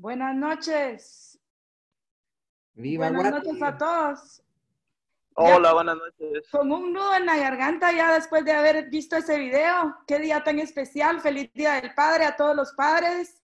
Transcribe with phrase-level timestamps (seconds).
[0.00, 1.38] Buenas noches.
[2.72, 3.48] Viva Buenas Guate.
[3.48, 4.42] noches a todos.
[5.34, 6.48] Hola, buenas noches.
[6.50, 9.94] Con un nudo en la garganta ya después de haber visto ese video.
[10.06, 11.20] Qué día tan especial.
[11.20, 13.42] Feliz Día del Padre a todos los padres.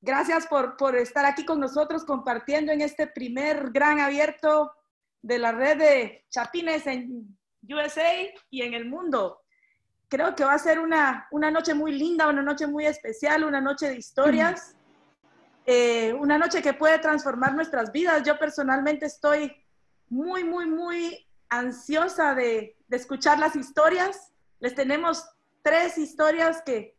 [0.00, 4.70] Gracias por, por estar aquí con nosotros compartiendo en este primer gran abierto
[5.22, 7.36] de la red de Chapines en
[7.68, 8.12] USA
[8.48, 9.40] y en el mundo.
[10.06, 13.60] Creo que va a ser una, una noche muy linda, una noche muy especial, una
[13.60, 14.76] noche de historias,
[15.66, 18.22] eh, una noche que puede transformar nuestras vidas.
[18.22, 19.56] Yo personalmente estoy
[20.08, 24.32] muy, muy, muy ansiosa de, escuchar las historias.
[24.60, 25.28] Les tenemos
[25.62, 26.96] tres historias que,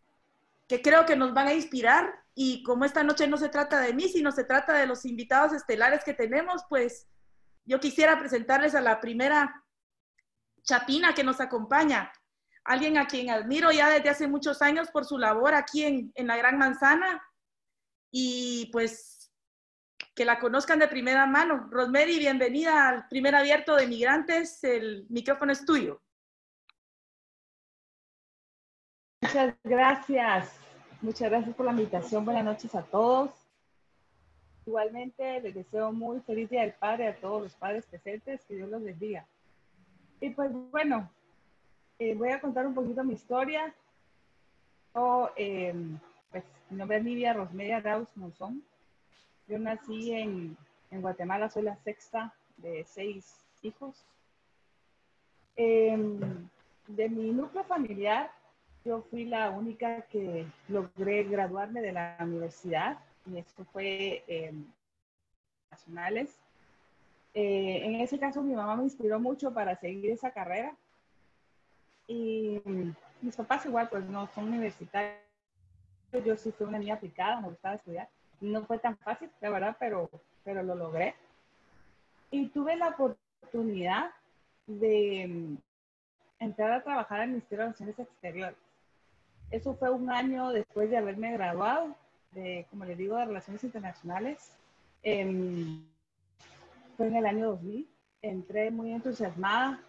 [0.67, 3.93] que creo que nos van a inspirar y como esta noche no se trata de
[3.93, 7.07] mí, sino se trata de los invitados estelares que tenemos, pues
[7.63, 9.63] yo quisiera presentarles a la primera
[10.63, 12.11] chapina que nos acompaña,
[12.65, 16.27] alguien a quien admiro ya desde hace muchos años por su labor aquí en, en
[16.27, 17.23] la Gran Manzana
[18.17, 19.29] y pues
[20.15, 21.67] que la conozcan de primera mano.
[21.69, 26.01] Rosemary, bienvenida al primer abierto de migrantes, el micrófono es tuyo.
[29.21, 30.55] Muchas gracias.
[31.01, 32.23] Muchas gracias por la invitación.
[32.23, 33.31] Buenas noches a todos.
[34.65, 38.45] Igualmente les deseo muy feliz Día del Padre a todos los padres presentes.
[38.45, 39.27] Que Dios los bendiga.
[40.21, 41.11] Y pues bueno,
[41.99, 43.75] eh, voy a contar un poquito mi historia.
[44.93, 45.75] Yo, eh,
[46.35, 48.61] pues, mi nombre es Livia Rosmedia Raus Monzón.
[49.47, 50.57] Yo nací en,
[50.91, 54.03] Guatemala, soy la sexta de seis hijos.
[55.55, 55.97] Eh,
[56.87, 58.29] de mi núcleo familiar,
[58.83, 64.53] yo fui la única que logré graduarme de la universidad y esto fue eh,
[65.71, 66.37] nacionales.
[67.33, 70.75] Eh, en ese caso mi mamá me inspiró mucho para seguir esa carrera
[72.07, 72.61] y
[73.21, 75.24] mis papás igual pues no son universitarios.
[76.23, 78.09] Yo sí fui una niña aplicada, me gustaba estudiar.
[78.41, 80.09] No fue tan fácil, la verdad, pero,
[80.43, 81.15] pero lo logré.
[82.31, 84.11] Y tuve la oportunidad
[84.67, 85.57] de
[86.39, 88.57] entrar a trabajar el Ministerio de Relaciones Exteriores.
[89.51, 91.95] Eso fue un año después de haberme graduado
[92.31, 94.51] de, como les digo, de Relaciones Internacionales.
[95.03, 95.79] Eh,
[96.97, 97.87] fue en el año 2000.
[98.21, 99.79] Entré muy entusiasmada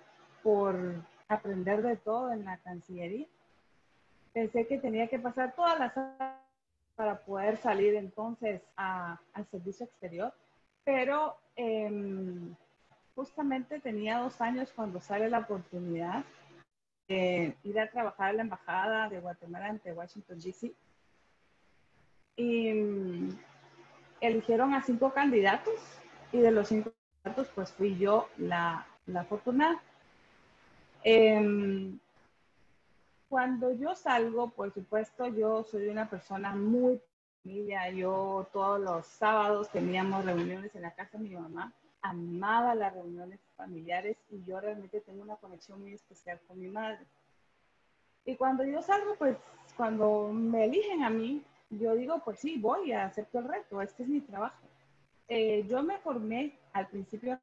[0.42, 0.76] por
[1.28, 3.26] aprender de todo en la Cancillería.
[4.36, 5.94] Pensé que tenía que pasar todas las
[6.94, 10.30] para poder salir entonces a, al servicio exterior,
[10.84, 11.90] pero eh,
[13.14, 16.22] justamente tenía dos años cuando sale la oportunidad
[17.08, 20.70] de ir a trabajar a la embajada de Guatemala ante Washington, D.C.
[22.36, 23.38] Y um,
[24.20, 25.80] eligieron a cinco candidatos
[26.30, 26.92] y de los cinco
[27.22, 29.80] candidatos pues fui yo la, la afortunada.
[31.04, 31.96] Eh,
[33.28, 37.00] cuando yo salgo, por supuesto, yo soy una persona muy
[37.42, 37.90] familia.
[37.90, 41.72] Yo todos los sábados teníamos reuniones en la casa de mi mamá.
[42.02, 47.04] Amaba las reuniones familiares y yo realmente tengo una conexión muy especial con mi madre.
[48.24, 49.36] Y cuando yo salgo, pues
[49.76, 54.08] cuando me eligen a mí, yo digo, pues sí, voy, acepto el reto, este es
[54.08, 54.58] mi trabajo.
[55.28, 57.40] Eh, yo me formé al principio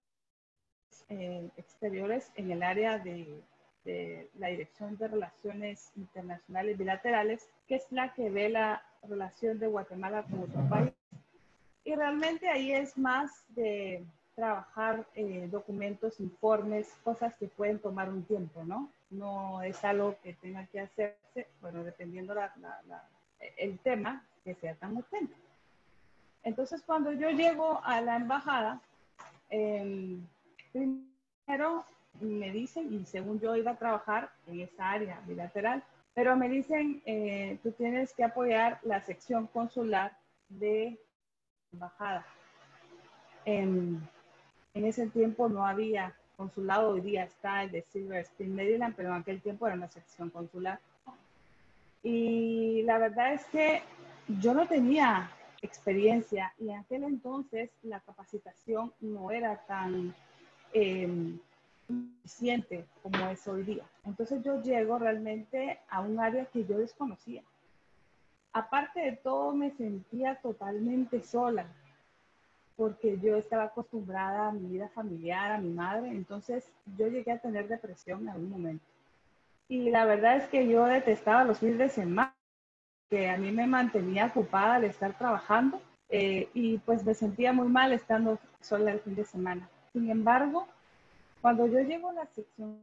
[1.10, 3.42] eh, exteriores en el área de,
[3.86, 9.68] de, la Dirección de Relaciones Internacionales Bilaterales, que es la que ve la relación de
[9.68, 10.94] Guatemala con otro país.
[11.84, 14.06] Y realmente ahí es más de
[14.36, 18.90] trabajar eh, documentos, informes, cosas que pueden tomar un tiempo, ¿no?
[19.10, 23.08] No es algo que tenga que hacerse, bueno, dependiendo la, la, la,
[23.58, 25.36] el tema, que sea tan urgente.
[26.44, 28.82] Entonces, cuando yo llego a la embajada,
[29.50, 30.18] eh,
[30.72, 31.86] primero
[32.22, 37.01] me dicen, y según yo iba a trabajar en esa área bilateral, pero me dicen,
[37.06, 40.16] eh, tú tienes que apoyar la sección consular
[40.50, 40.97] de
[41.72, 42.25] embajada.
[43.46, 44.07] En,
[44.73, 49.09] en ese tiempo no había consulado, hoy día está el de Silver Spring, Maryland, pero
[49.09, 50.79] en aquel tiempo era una sección consular.
[52.03, 53.82] Y la verdad es que
[54.28, 60.14] yo no tenía experiencia y en aquel entonces la capacitación no era tan
[60.73, 61.38] eh,
[61.90, 63.84] eficiente como es hoy día.
[64.06, 67.44] Entonces yo llego realmente a un área que yo desconocía.
[68.53, 71.66] Aparte de todo, me sentía totalmente sola
[72.76, 77.40] porque yo estaba acostumbrada a mi vida familiar, a mi madre, entonces yo llegué a
[77.40, 78.86] tener depresión en algún momento.
[79.68, 82.34] Y la verdad es que yo detestaba los fines de semana,
[83.09, 87.68] que a mí me mantenía ocupada al estar trabajando eh, y pues me sentía muy
[87.68, 89.70] mal estando sola el fin de semana.
[89.94, 90.68] Sin embargo,
[91.43, 92.79] cuando yo llego a la sección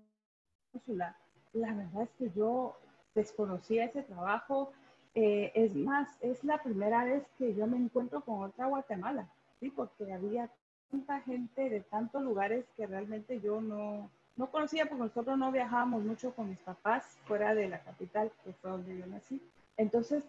[0.71, 1.17] consular,
[1.55, 2.77] la verdad es que yo
[3.15, 4.73] desconocía ese trabajo
[5.15, 9.27] Eh, es más, es la primera vez que yo me encuentro con otra Guatemala,
[9.59, 9.69] ¿sí?
[9.69, 10.49] porque había
[10.89, 16.05] tanta gente de tantos lugares que realmente yo no, no conocía, porque nosotros no viajábamos
[16.05, 19.43] mucho con mis papás fuera de la capital, que fue donde yo nací.
[19.77, 20.23] Entonces,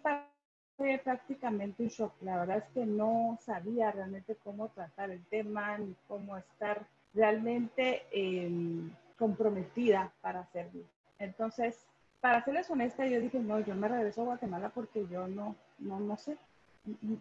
[0.76, 2.12] fue prácticamente un shock.
[2.22, 8.06] La verdad es que no sabía realmente cómo tratar el tema ni cómo estar realmente
[8.10, 10.86] em, comprometida para servir.
[11.18, 11.86] Entonces,
[12.20, 16.00] para serles honesta, yo dije, no, yo me regreso a Guatemala porque yo no, no,
[16.00, 16.36] no sé,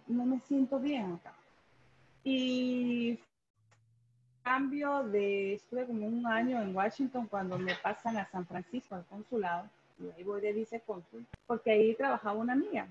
[0.07, 1.33] no me siento bien acá.
[2.23, 3.19] Y
[4.43, 9.05] cambio de, estuve como un año en Washington cuando me pasan a San Francisco, al
[9.05, 12.87] consulado, y ahí voy de vicecónsul, porque ahí trabajaba una amiga.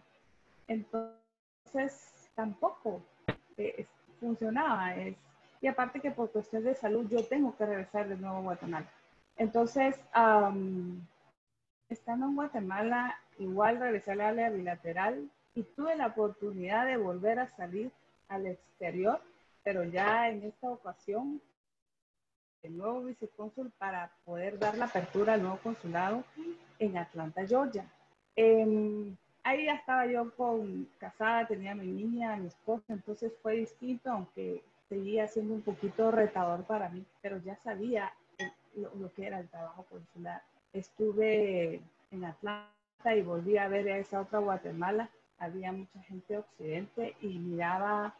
[0.69, 3.03] Entonces, tampoco
[3.57, 3.87] eh,
[4.21, 4.95] funcionaba.
[4.95, 5.17] Es,
[5.61, 8.87] y aparte que por cuestión de salud yo tengo que regresar de nuevo a Guatemala.
[9.37, 9.97] Entonces,
[11.89, 17.49] estando en Guatemala, igual regresé al área bilateral y tuve la oportunidad de volver a
[17.49, 17.91] salir
[18.29, 19.21] al exterior,
[19.63, 21.41] pero ya en esta ocasión,
[22.63, 26.23] el nuevo vicecónsul para poder dar la apertura al nuevo consulado
[26.79, 27.85] en Atlanta, Georgia.
[28.37, 34.11] Em, ahí ya estaba yo con, casada, tenía mi niña, mi esposa, entonces fue distinto,
[34.11, 38.13] aunque seguía siendo un poquito retador para mí, pero ya sabía
[38.75, 40.43] lo, que era el trabajo consular.
[40.73, 45.09] Estuve en Atlanta y volví a ver a esa otra Guatemala.
[45.39, 48.15] Había mucha gente de Occidente y miraba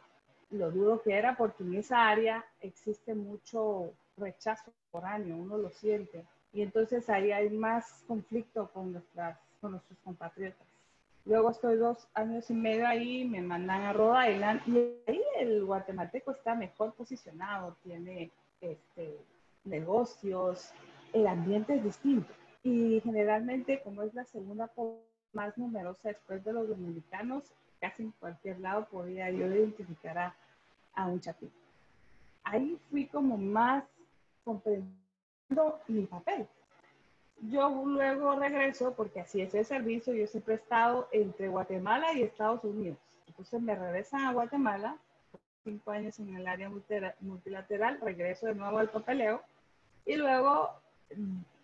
[0.49, 5.71] lo duro que era porque en esa área existe mucho rechazo por año, uno lo
[5.71, 6.25] siente.
[6.53, 10.70] Y entonces ahí hay más conflicto con, nuestras, con nuestros compatriotas.
[11.25, 14.77] Luego estoy dos años y medio ahí, me mandan a Rhode Island y
[15.07, 19.17] ahí el guatemalteco está mejor posicionado, tiene este,
[19.63, 20.71] negocios,
[21.13, 22.33] el ambiente es distinto.
[22.63, 24.71] Y generalmente, como es la segunda
[25.33, 27.43] más numerosa después de los dominicanos,
[27.79, 30.35] casi en cualquier lado podía yo identificar a,
[30.93, 31.51] a un chapín.
[32.43, 33.83] Ahí fui como más
[34.43, 36.47] comprendiendo mi papel,
[37.41, 42.21] yo luego regreso, porque así es el servicio, yo siempre he estado entre Guatemala y
[42.21, 42.97] Estados Unidos.
[43.27, 44.97] Entonces me regresan a Guatemala,
[45.63, 46.69] cinco años en el área
[47.19, 49.41] multilateral, regreso de nuevo al papeleo
[50.05, 50.69] y luego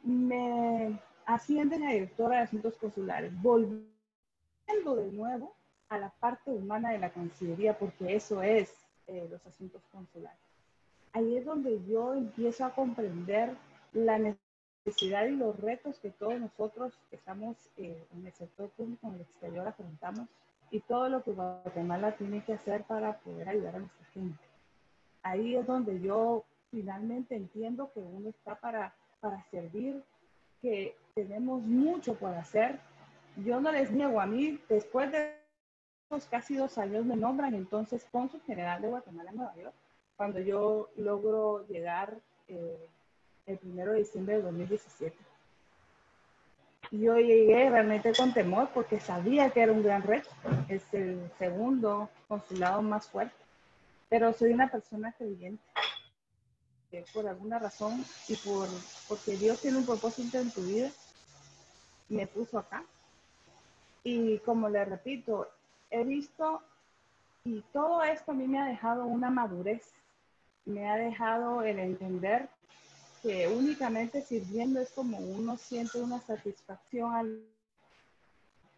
[0.04, 3.86] me ascienden a directora de asuntos consulares, volviendo
[4.96, 5.54] de nuevo
[5.90, 8.74] a la parte humana de la Cancillería, porque eso es
[9.08, 10.40] eh, los asuntos consulares.
[11.14, 13.56] Ahí es donde yo empiezo a comprender
[13.94, 14.47] la necesidad
[14.88, 19.68] y los retos que todos nosotros estamos eh, en el sector público, en el exterior,
[19.68, 20.28] afrontamos
[20.72, 24.40] y todo lo que Guatemala tiene que hacer para poder ayudar a nuestra gente.
[25.24, 30.02] Ahí es donde yo finalmente entiendo que uno está para, para servir,
[30.62, 32.80] que tenemos mucho por hacer.
[33.38, 35.36] Yo no les niego a mí, después de
[36.30, 39.76] casi dos años me nombran entonces cónsul general de Guatemala en Nueva York,
[40.16, 42.18] cuando yo logro llegar
[42.48, 42.88] eh,
[43.48, 45.18] el primero de diciembre de 2017.
[46.92, 50.30] Yo llegué realmente con temor porque sabía que era un gran reto.
[50.70, 53.36] Es el segundo consulado más fuerte.
[54.10, 55.64] Pero soy una persona creyente.
[56.92, 58.68] Que por alguna razón y por,
[59.10, 60.90] porque Dios tiene un propósito en tu vida,
[62.08, 62.84] me puso acá.
[64.04, 65.50] Y como le repito,
[65.90, 66.62] he visto
[67.44, 69.84] y todo esto a mí me ha dejado una madurez.
[70.66, 72.50] Me ha dejado el entender
[73.22, 77.44] que únicamente sirviendo es como uno siente una satisfacción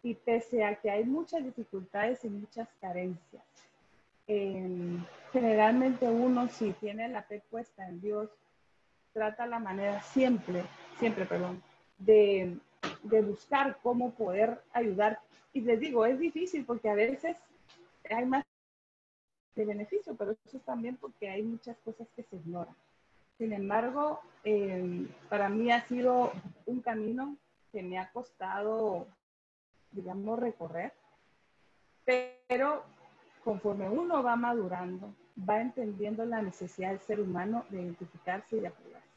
[0.02, 3.42] y pese a que hay muchas dificultades y muchas carencias.
[4.26, 8.30] Em, generalmente uno si tiene la fe puesta en Dios,
[9.12, 10.64] trata la manera siempre,
[10.98, 11.62] siempre, perdón,
[11.98, 12.56] de,
[13.02, 15.20] de buscar cómo poder ayudar.
[15.52, 17.36] Y les digo, es difícil porque a veces
[18.08, 18.44] hay más
[19.56, 22.74] de beneficio, pero eso es también porque hay muchas cosas que se ignoran.
[23.40, 26.30] Sin embargo, em, para mí ha sido
[26.66, 27.38] un camino
[27.72, 29.06] que me ha costado,
[29.92, 30.92] digamos, recorrer,
[32.04, 32.84] pero
[33.42, 35.14] conforme uno va madurando,
[35.48, 39.08] va entendiendo la necesidad del ser humano de identificarse y de apoyarse.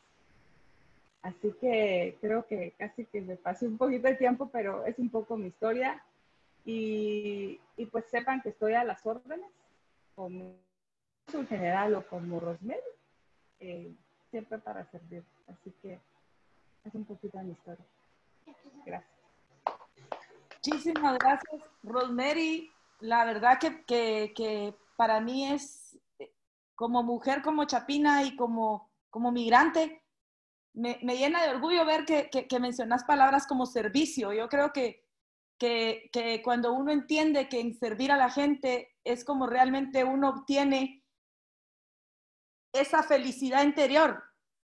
[1.24, 5.10] Así que creo que casi que me pasé un poquito de tiempo, pero es un
[5.10, 6.02] poco mi historia.
[6.64, 9.52] Y, y pues sepan que estoy a las órdenes,
[10.16, 10.56] como
[11.50, 12.80] general o como Rosemary.
[13.60, 13.94] Eh,
[14.34, 15.24] siempre para servir.
[15.48, 16.00] Así que
[16.84, 17.86] es un poquito de mi historia.
[18.84, 19.12] Gracias.
[20.56, 22.72] Muchísimas gracias, Rosemary.
[23.00, 26.00] La verdad que, que, que, para mí es,
[26.74, 30.02] como mujer, como chapina y como, como migrante,
[30.74, 34.34] me, me llena de orgullo ver que, que, mencionas palabras como servicio.
[34.34, 35.04] Yo creo que,
[35.60, 41.03] que cuando uno entiende que en servir a la gente es como realmente uno obtiene
[42.74, 44.24] esa felicidad interior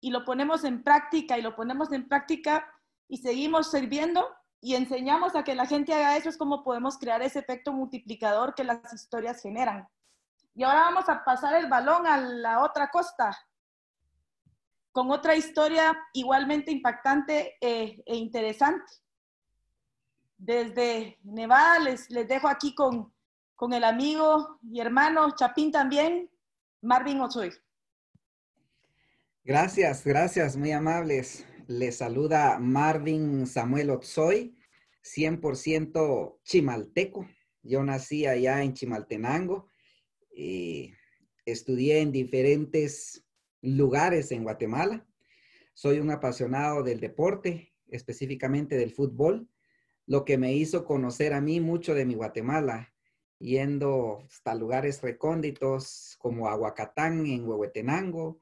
[0.01, 2.65] y lo ponemos en práctica y lo ponemos en práctica
[3.07, 4.27] y seguimos sirviendo
[4.61, 8.55] y enseñamos a que la gente haga eso, es como podemos crear ese efecto multiplicador
[8.55, 9.87] que las historias generan.
[10.53, 13.37] Y ahora vamos a pasar el balón a la otra costa,
[14.91, 18.91] con otra historia igualmente impactante eh, e interesante.
[20.37, 23.13] Desde Nevada les, les dejo aquí con,
[23.55, 26.29] con el amigo y hermano Chapín también,
[26.81, 27.51] Marvin Ochoy.
[29.49, 31.43] Gracias, gracias, muy amables.
[31.65, 34.55] Les saluda Marvin Samuel Otsoy,
[35.01, 37.27] 100% chimalteco.
[37.63, 39.67] Yo nací allá en Chimaltenango.
[40.31, 40.93] y
[41.47, 43.25] estudié en diferentes
[43.63, 45.07] lugares en Guatemala.
[45.73, 49.49] Soy un apasionado del deporte, específicamente del fútbol,
[50.05, 52.93] lo que me hizo conocer a mí mucho de mi Guatemala,
[53.39, 58.39] yendo hasta lugares recónditos como Aguacatán en Huehuetenango,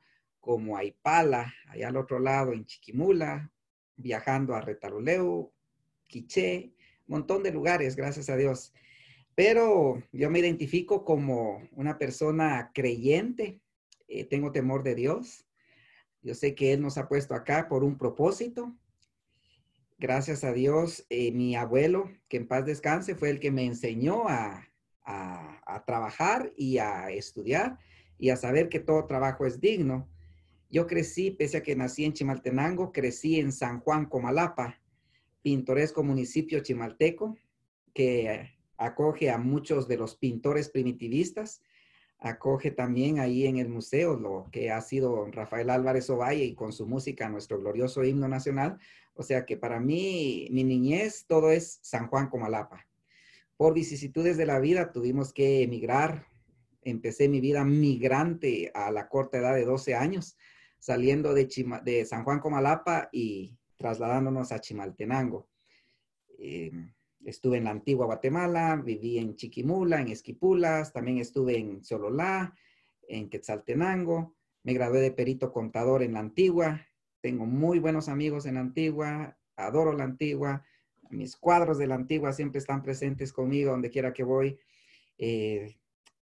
[0.47, 3.51] como Aipala, allá al otro lado en Chiquimula,
[3.97, 5.51] viajando a Retaruleu,
[6.07, 6.71] Quiché,
[7.05, 8.73] montón de lugares, gracias a Dios.
[9.35, 13.59] Pero yo me identifico como una persona creyente,
[14.07, 15.45] eh, tengo temor de Dios.
[16.21, 18.73] Yo sé que Él nos ha puesto acá por un propósito.
[19.97, 24.29] Gracias a Dios, eh, mi abuelo, que en paz descanse, fue el que me enseñó
[24.29, 24.65] a,
[25.03, 27.79] a trabajar y a estudiar
[28.17, 30.07] y a saber que todo trabajo es digno.
[30.69, 34.81] Yo crecí, pese a que nací en Chimaltenango, crecí en San Juan Comalapa,
[35.41, 37.37] pintoresco municipio chimalteco,
[37.93, 41.61] que acoge a muchos de los pintores primitivistas.
[42.19, 46.73] Acoge también ahí en el museo lo que ha sido Rafael Álvarez Ovalle y con
[46.73, 48.77] su música nuestro glorioso himno nacional.
[49.13, 52.85] O sea que para mí, mi niñez, todo es San Juan Comalapa.
[53.55, 56.25] Por vicisitudes de la vida tuvimos que emigrar.
[56.83, 60.37] Empecé mi vida migrante a la corta edad de 12 años
[60.87, 65.49] saliendo de, San Juan Comalapa y trasladándonos a Chimaltenango.
[66.39, 66.71] Eh,
[67.25, 72.55] estuve en la antigua Guatemala, viví en Chiquimula, en Esquipulas, también estuve en Sololá,
[73.09, 76.87] en Quetzaltenango, me gradué de perito contador en la antigua,
[77.19, 80.63] tengo muy buenos amigos en la antigua, adoro la antigua,
[81.09, 84.57] mis cuadros de la antigua siempre están presentes conmigo donde quiera que voy.
[85.17, 85.75] Eh,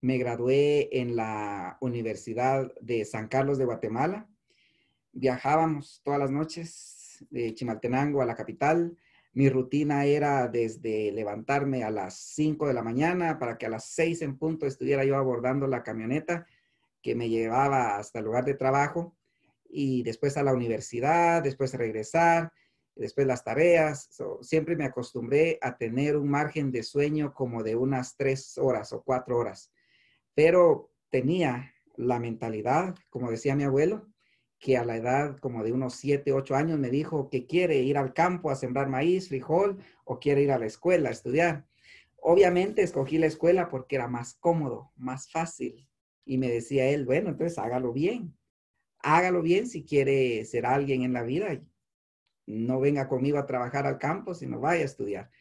[0.02, 4.28] me gradué en la Universidad de San Carlos de Guatemala.
[5.14, 8.98] Viajábamos todas las noches de Chimaltenango a la capital.
[9.34, 13.86] Mi rutina era desde levantarme a las 5 de la mañana para que a las
[13.90, 16.46] 6 en punto estuviera yo abordando la camioneta
[17.02, 19.16] que me llevaba hasta el lugar de trabajo
[19.70, 22.52] y después a la universidad, después regresar,
[22.96, 24.10] después las tareas.
[24.42, 29.02] siempre me acostumbré a tener un margen de sueño como de unas tres horas o
[29.02, 29.72] cuatro horas
[30.34, 34.08] pero tenía la mentalidad, como decía mi abuelo,
[34.62, 37.98] que a la edad como de unos 7, 8 años me dijo que quiere ir
[37.98, 41.66] al campo a sembrar maíz, frijol o quiere ir a la escuela a estudiar.
[42.18, 45.90] Obviamente escogí la escuela porque era más cómodo, más fácil.
[46.26, 48.38] Y me decía él, bueno, entonces hágalo bien.
[49.00, 51.60] Hágalo bien si quiere ser alguien en la vida.
[52.46, 55.32] No venga conmigo a trabajar al campo, sino vaya a estudiar.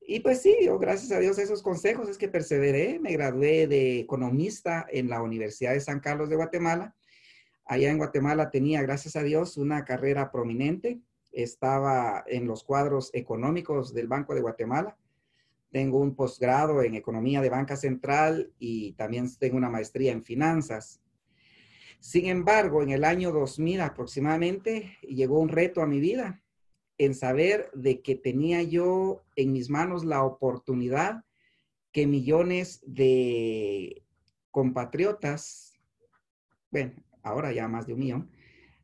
[0.00, 3.98] Y pues sí, yo gracias a Dios esos consejos es que perseveré, me gradué de
[3.98, 6.94] economista en la Universidad de San Carlos de Guatemala.
[7.64, 11.00] Allá en Guatemala tenía, gracias a Dios, una carrera prominente.
[11.30, 14.96] Estaba en los cuadros económicos del Banco de Guatemala.
[15.70, 21.00] Tengo un posgrado en economía de banca central y también tengo una maestría en finanzas.
[21.98, 26.42] Sin embargo, en el año 2000 aproximadamente llegó un reto a mi vida
[26.98, 31.24] en saber de que tenía yo en mis manos la oportunidad
[31.92, 34.02] que millones de
[34.50, 35.74] compatriotas,
[36.70, 36.92] bueno,
[37.22, 38.30] ahora ya más de un millón,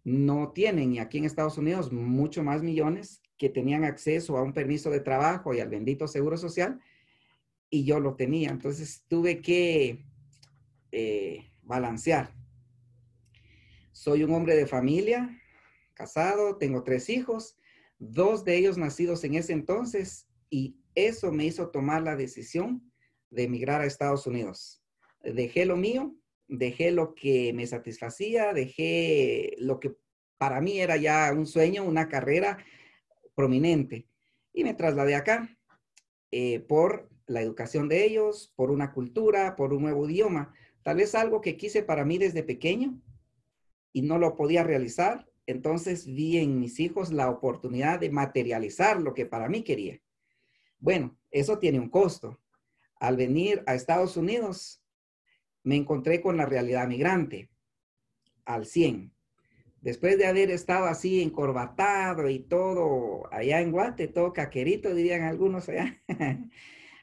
[0.05, 4.53] no tienen, y aquí en Estados Unidos mucho más millones que tenían acceso a un
[4.53, 6.81] permiso de trabajo y al bendito seguro social,
[7.71, 8.51] y yo lo tenía.
[8.51, 10.05] Entonces tuve que
[10.93, 12.35] eh, balancear.
[13.93, 15.39] Soy un hombre de familia,
[15.95, 17.57] casado, tengo tres hijos,
[17.99, 22.91] dos de ellos nacidos en ese entonces, y eso me hizo tomar la decisión
[23.31, 24.83] de emigrar a Estados Unidos.
[25.23, 26.15] Dejé lo mío,
[26.49, 29.95] dejé lo que me satisfacía, dejé lo que
[30.39, 32.59] para mí era ya un sueño, una carrera
[33.35, 34.09] prominente,
[34.53, 35.57] y me trasladé acá
[36.31, 41.15] eh, por la educación de ellos, por una cultura, por un nuevo idioma, tal vez
[41.15, 43.01] algo que quise para mí desde pequeño
[43.93, 49.15] y no lo podía realizar entonces vi en mis hijos la oportunidad de materializar lo
[49.15, 49.99] que para mí quería.
[50.79, 52.39] Bueno, eso tiene un costo.
[53.01, 54.78] Al venir a Estados Unidos,
[55.69, 57.51] me encontré con la realidad migrante
[58.47, 59.13] al 100.
[59.83, 65.69] Después de haber estado así encorbatado y todo allá en Guate, todo caquerito, dirían algunos
[65.69, 66.03] allá,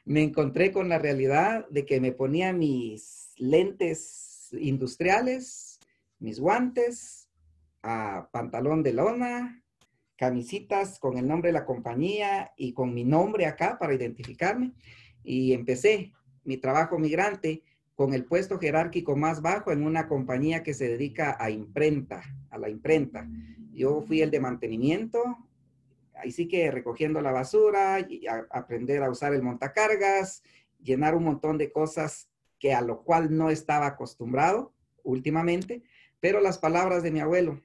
[0.04, 5.78] me encontré con la realidad de que me ponía mis lentes industriales,
[6.18, 7.28] mis guantes,
[7.84, 9.62] a pantalón de lona,
[10.16, 14.72] camisitas con el nombre de la compañía y con mi nombre acá para identificarme.
[15.22, 16.10] Y empecé
[16.42, 17.62] mi trabajo migrante
[17.96, 22.58] con el puesto jerárquico más bajo en una compañía que se dedica a imprenta, a
[22.58, 23.26] la imprenta.
[23.72, 25.22] Yo fui el de mantenimiento,
[26.14, 30.42] ahí sí que recogiendo la basura, y aprender a usar el montacargas,
[30.82, 35.82] llenar un montón de cosas que a lo cual no estaba acostumbrado últimamente,
[36.20, 37.62] pero las palabras de mi abuelo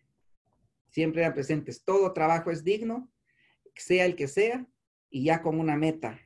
[0.90, 1.84] siempre eran presentes.
[1.84, 3.10] Todo trabajo es digno,
[3.76, 4.66] sea el que sea,
[5.10, 6.20] y ya con una meta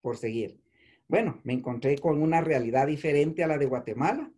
[0.00, 0.60] por seguir.
[1.10, 4.30] Bueno, me encontré con una realidad diferente a la de Guatemala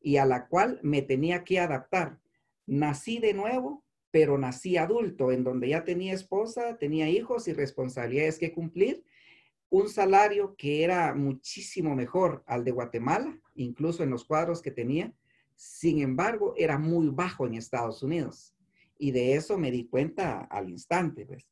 [0.00, 2.20] y a la cual me tenía que adaptar.
[2.66, 8.38] Nací de nuevo, pero nací adulto, en donde ya tenía esposa, tenía hijos y responsabilidades
[8.38, 9.02] que cumplir.
[9.70, 15.12] Un salario que era muchísimo mejor al de Guatemala, incluso en los cuadros que tenía.
[15.56, 18.54] Sin embargo, era muy bajo en Estados Unidos.
[18.98, 21.50] Y de eso me di cuenta al instante, pues.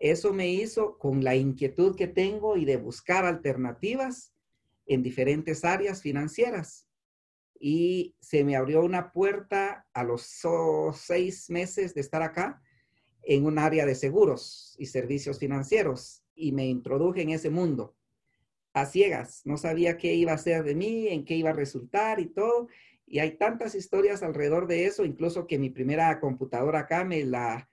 [0.00, 4.32] Eso me hizo con la inquietud que tengo y de buscar alternativas
[4.86, 6.88] en diferentes áreas financieras.
[7.60, 10.42] Y se me abrió una puerta a los
[10.94, 12.62] seis meses de estar acá
[13.22, 17.94] en un área de seguros y servicios financieros y me introduje en ese mundo
[18.72, 19.42] a ciegas.
[19.44, 22.68] No sabía qué iba a ser de mí, en qué iba a resultar y todo.
[23.06, 27.69] Y hay tantas historias alrededor de eso, incluso que mi primera computadora acá me la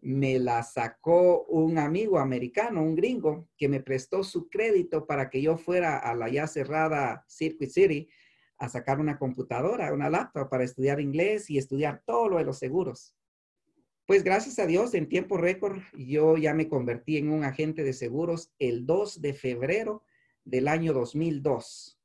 [0.00, 5.42] me la sacó un amigo americano, un gringo, que me prestó su crédito para que
[5.42, 8.08] yo fuera a la ya cerrada Circuit City
[8.58, 12.58] a sacar una computadora, una laptop para estudiar inglés y estudiar todo lo de los
[12.58, 13.14] seguros.
[14.06, 17.92] Pues gracias a Dios, en tiempo récord, yo ya me convertí en un agente de
[17.92, 20.04] seguros el 2 de febrero
[20.44, 21.98] del año 2002.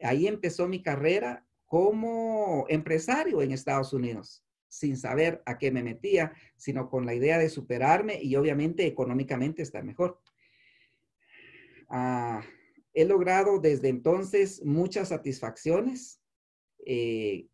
[0.00, 6.32] Ahí empezó mi carrera como empresario en Estados Unidos sin saber a qué me metía,
[6.56, 10.18] sino con la idea de superarme y obviamente económicamente estar mejor.
[11.90, 12.42] Ah,
[12.94, 16.22] he logrado desde entonces muchas satisfacciones.
[16.86, 17.48] Eh,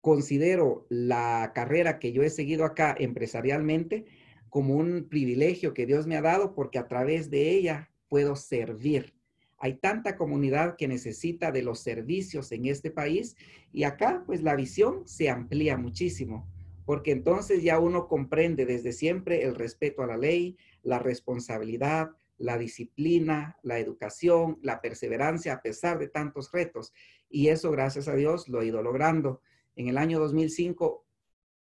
[0.00, 4.06] considero la carrera que yo he seguido acá empresarialmente
[4.48, 9.19] como un privilegio que Dios me ha dado porque a través de ella puedo servir
[9.60, 13.36] hay tanta comunidad que necesita de los servicios en este país
[13.72, 16.48] y acá pues la visión se amplía muchísimo,
[16.86, 22.56] porque entonces ya uno comprende desde siempre el respeto a la ley, la responsabilidad, la
[22.56, 26.94] disciplina, la educación, la perseverancia a pesar de tantos retos.
[27.28, 29.42] Y eso, gracias a Dios, lo he ido logrando.
[29.76, 31.04] En el año 2005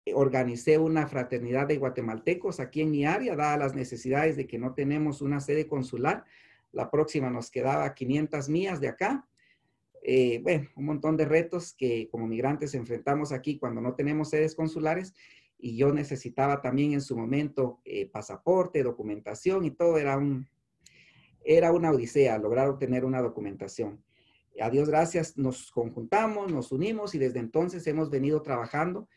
[0.05, 4.59] eh, organicé una fraternidad de guatemaltecos aquí en mi área, dadas las necesidades de que
[4.59, 6.27] no tenemos una sede consular,
[6.73, 9.27] la próxima nos quedaba 500 millas de acá.
[10.03, 14.55] Eh, bueno, un montón de retos que como migrantes enfrentamos aquí cuando no tenemos sedes
[14.55, 15.15] consulares
[15.59, 20.47] y yo necesitaba también en su momento eh, pasaporte, documentación y todo era un
[21.45, 24.05] era una odisea lograr obtener una documentación.
[24.61, 29.09] A Dios gracias, nos conjuntamos, nos unimos y desde entonces hemos venido trabajando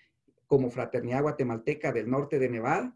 [0.46, 2.96] como Fraternidad Guatemalteca del Norte de Nevada,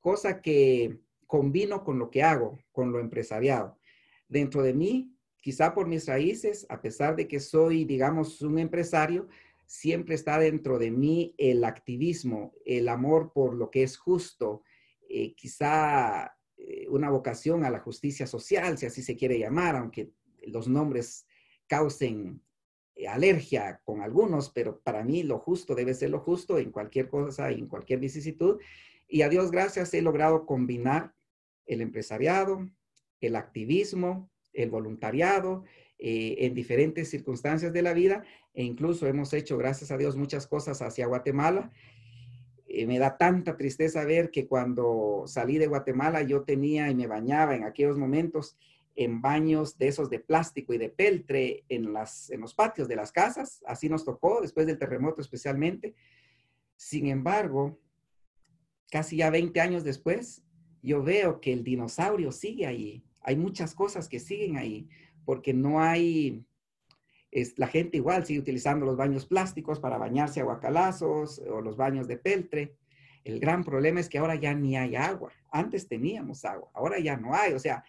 [0.00, 3.77] cosa que combino con lo que hago, con lo empresariado
[4.28, 9.28] dentro de mí, quizá por mis raíces, a pesar de que soy, digamos, un empresario,
[9.66, 14.62] siempre está dentro de mí el activismo, el amor por lo que es justo,
[15.08, 20.10] eh, quizá eh, una vocación a la justicia social, si así se quiere llamar, aunque
[20.46, 21.26] los nombres
[21.66, 22.42] causen
[22.94, 27.08] eh, alergia con algunos, pero para mí lo justo debe ser lo justo en cualquier
[27.08, 28.58] cosa, en cualquier vicisitud.
[29.06, 31.14] Y a Dios gracias he logrado combinar
[31.66, 32.68] el empresariado,
[33.20, 35.64] el activismo, el voluntariado,
[35.98, 38.22] eh, en diferentes circunstancias de la vida
[38.54, 41.72] e incluso hemos hecho, gracias a Dios, muchas cosas hacia Guatemala.
[42.68, 47.06] Eh, me da tanta tristeza ver que cuando salí de Guatemala yo tenía y me
[47.06, 48.56] bañaba en aquellos momentos
[48.94, 52.96] en baños de esos de plástico y de peltre en, las, en los patios de
[52.96, 53.62] las casas.
[53.64, 55.94] Así nos tocó después del terremoto especialmente.
[56.76, 57.78] Sin embargo,
[58.90, 60.42] casi ya 20 años después,
[60.82, 64.88] yo veo que el dinosaurio sigue ahí hay muchas cosas que siguen ahí,
[65.26, 66.46] porque no hay,
[67.30, 71.76] es, la gente igual sigue utilizando los baños plásticos para bañarse a guacalazos o los
[71.76, 72.74] baños de peltre.
[73.24, 75.30] El gran problema es que ahora ya ni hay agua.
[75.50, 77.52] Antes teníamos agua, ahora ya no hay.
[77.52, 77.84] O sea,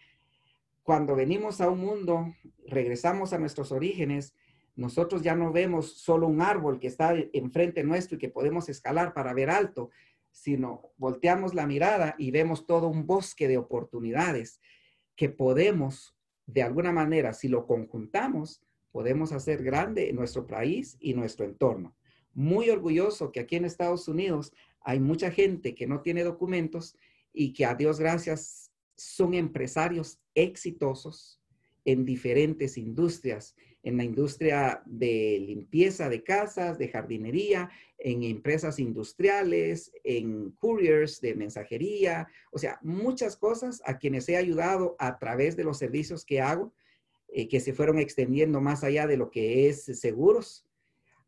[0.84, 2.36] cuando venimos a un mundo,
[2.67, 4.36] regresamos a nuestros orígenes,
[4.75, 9.13] nosotros ya no vemos solo un árbol que está enfrente nuestro y que podemos escalar
[9.13, 9.89] para ver alto,
[10.32, 14.60] sino volteamos la mirada y vemos todo un bosque de oportunidades
[15.20, 21.46] que podemos, de alguna manera, si lo conjuntamos, podemos hacer grande nuestro país y nuestro
[21.46, 21.94] entorno.
[22.34, 26.96] Muy orgulloso que aquí en Estados Unidos hay mucha gente que no tiene documentos
[27.34, 31.42] y que a Dios gracias son empresarios exitosos
[31.84, 39.92] en diferentes industrias, en la industria de limpieza de casas, de jardinería, en empresas industriales,
[40.04, 45.63] en couriers de mensajería, o sea, muchas cosas a quienes he ayudado a través de
[45.63, 46.74] los servicios que hago,
[47.30, 50.65] eh, que se fueron extendiendo más allá de lo que es seguros,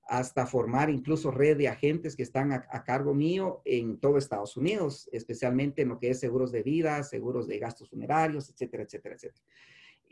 [0.07, 4.57] hasta formar incluso red de agentes que están a, a, cargo mío en todo Estados
[4.57, 9.15] Unidos, especialmente en lo que es seguros de vida, seguros de gastos funerarios, etcétera, etcétera,
[9.15, 9.45] etcétera.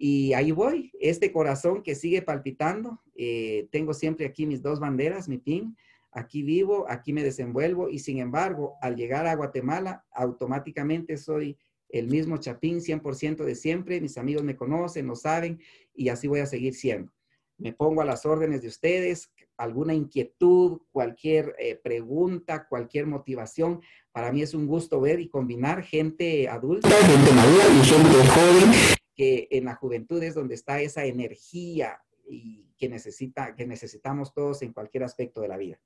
[0.02, 3.02] Y ahí voy, este corazón que sigue palpitando.
[3.16, 5.76] Eh, tengo siempre aquí mis dos banderas, mi PIN.
[6.14, 11.58] Aquí vivo, aquí me desenvuelvo y sin embargo, al llegar a Guatemala, automáticamente soy
[11.90, 14.00] el mismo Chapín 100% de siempre.
[14.00, 15.60] Mis amigos me conocen, lo saben
[15.94, 17.12] y así voy a seguir siendo.
[17.58, 23.82] Me pongo a las órdenes de ustedes, alguna inquietud, cualquier eh, pregunta, cualquier motivación.
[24.14, 28.99] Para mí es un gusto ver y combinar gente adulta, gente madura y gente joven
[29.20, 34.62] que en la juventud es donde está esa energía y que, necesita, que necesitamos todos
[34.62, 35.78] en cualquier aspecto de la vida.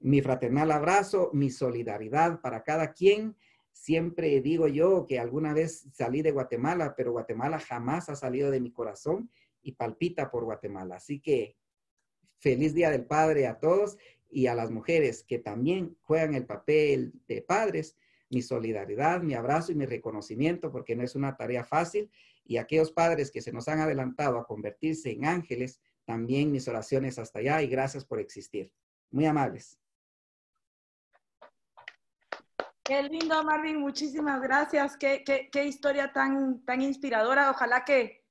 [0.00, 3.36] Mi fraternal abrazo, mi solidaridad para cada quien.
[3.70, 8.58] Siempre digo yo que alguna vez salí de Guatemala, pero Guatemala jamás ha salido de
[8.58, 9.30] mi corazón
[9.62, 10.96] y palpita por Guatemala.
[10.96, 11.56] Así que
[12.40, 13.96] feliz Día del Padre a todos
[14.28, 17.96] y a las mujeres que también juegan el papel de padres.
[18.28, 22.10] Mi solidaridad, mi abrazo y mi reconocimiento, porque no es una tarea fácil
[22.46, 27.18] y aquellos padres que se nos han adelantado a convertirse en ángeles, también mis oraciones
[27.18, 28.72] hasta allá y gracias por existir.
[29.10, 29.78] Muy amables.
[32.84, 33.80] Qué lindo, Marvin.
[33.80, 34.96] Muchísimas gracias.
[34.96, 37.50] Qué, qué, qué, historia tan, tan inspiradora.
[37.50, 38.24] Ojalá que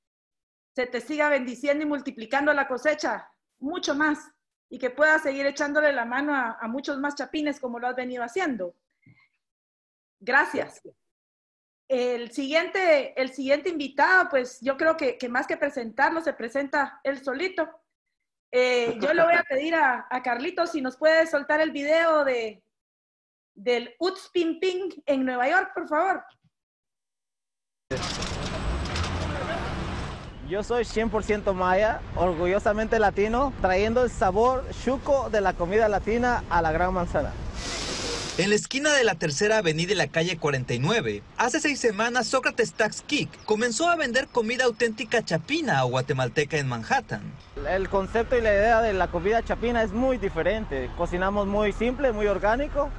[0.74, 4.30] se te siga bendiciendo y multiplicando la cosecha mucho más
[4.70, 7.96] y que puedas seguir echándole la mano a, a muchos más chapines como lo has
[7.96, 8.74] venido haciendo.
[10.20, 10.82] Gracias.
[11.88, 17.00] El siguiente, el siguiente invitado, pues yo creo que, que más que presentarlo, se presenta
[17.04, 17.68] él solito.
[18.52, 22.24] Eh, yo le voy a pedir a, a Carlitos si nos puede soltar el video
[22.24, 22.62] de,
[23.54, 26.24] del Uts Ping Ping en Nueva York, por favor.
[30.48, 36.62] Yo soy 100% maya, orgullosamente latino, trayendo el sabor chuco de la comida latina a
[36.62, 37.32] la Gran Manzana.
[38.38, 42.74] En la esquina de la tercera avenida y la calle 49, hace seis semanas Sócrates
[42.74, 47.22] Tax Kick comenzó a vender comida auténtica chapina o guatemalteca en Manhattan.
[47.66, 50.90] El concepto y la idea de la comida chapina es muy diferente.
[50.98, 52.90] Cocinamos muy simple, muy orgánico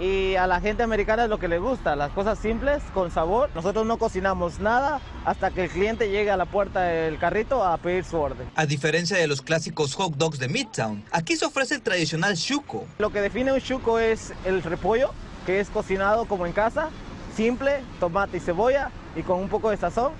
[0.00, 3.50] y a la gente americana es lo que le gusta, las cosas simples, con sabor.
[3.54, 7.76] Nosotros no cocinamos nada hasta que el cliente llegue a la puerta del carrito a
[7.78, 8.48] pedir su orden.
[8.56, 12.84] A diferencia de los clásicos hot dogs de Midtown, aquí se ofrece el tradicional chuco.
[12.98, 15.12] Lo que define un chuco es el repollo,
[15.46, 16.88] que es cocinado como en casa,
[17.36, 20.12] simple, tomate y cebolla y con un poco de sazón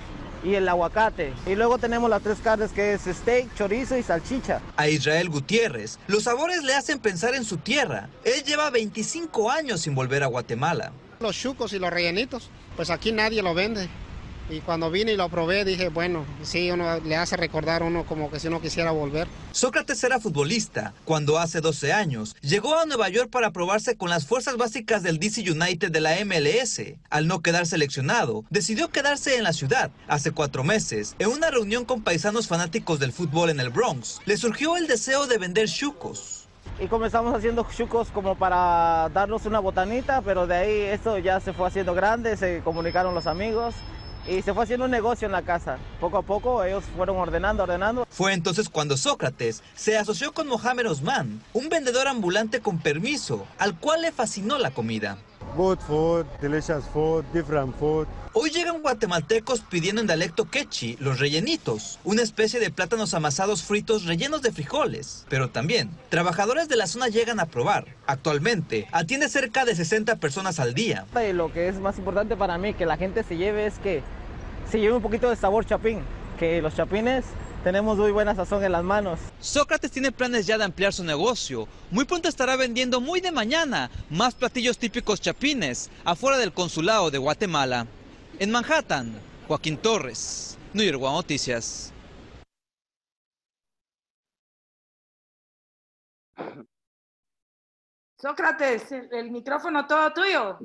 [0.44, 1.32] y el aguacate.
[1.46, 4.60] Y luego tenemos las tres carnes que es steak, chorizo y salchicha.
[4.76, 8.08] A Israel Gutiérrez, los sabores le hacen pensar en su tierra.
[8.24, 10.92] Él lleva 25 años sin volver a Guatemala.
[11.20, 13.88] Los chucos y los rellenitos, pues aquí nadie lo vende.
[14.50, 18.04] Y cuando vine y lo probé dije, bueno, sí, uno le hace recordar a uno
[18.04, 19.26] como que si uno quisiera volver.
[19.52, 24.26] Sócrates era futbolista cuando hace 12 años llegó a Nueva York para probarse con las
[24.26, 26.82] fuerzas básicas del DC United de la MLS.
[27.08, 29.90] Al no quedar seleccionado, decidió quedarse en la ciudad.
[30.08, 34.36] Hace cuatro meses, en una reunión con paisanos fanáticos del fútbol en el Bronx, le
[34.36, 36.42] surgió el deseo de vender chucos
[36.80, 41.52] y comenzamos haciendo chucos como para darnos una botanita, pero de ahí esto ya se
[41.52, 43.76] fue haciendo grande, se comunicaron los amigos
[44.28, 45.78] y se fue haciendo un negocio en la casa.
[46.00, 48.06] Poco a poco ellos fueron ordenando, ordenando.
[48.10, 53.78] Fue entonces cuando Sócrates se asoció con Mohamed Osman, un vendedor ambulante con permiso, al
[53.78, 55.18] cual le fascinó la comida.
[55.56, 58.08] Good food, delicious food, different food.
[58.32, 64.04] Hoy llegan guatemaltecos pidiendo en dialecto quechi los rellenitos, una especie de plátanos amasados fritos
[64.06, 65.24] rellenos de frijoles.
[65.28, 67.86] Pero también, trabajadores de la zona llegan a probar.
[68.08, 71.06] Actualmente, atiende cerca de 60 personas al día.
[71.14, 74.02] Y lo que es más importante para mí que la gente se lleve es que
[74.68, 76.00] se lleve un poquito de sabor chapín,
[76.36, 77.24] que los chapines
[77.64, 79.18] tenemos muy buena sazón en las manos.
[79.40, 81.66] Sócrates tiene planes ya de ampliar su negocio.
[81.90, 87.16] Muy pronto estará vendiendo muy de mañana más platillos típicos chapines afuera del consulado de
[87.16, 87.86] Guatemala.
[88.38, 89.14] En Manhattan,
[89.48, 91.90] Joaquín Torres, New York One Noticias.
[98.18, 100.58] Sócrates, el, el micrófono todo tuyo.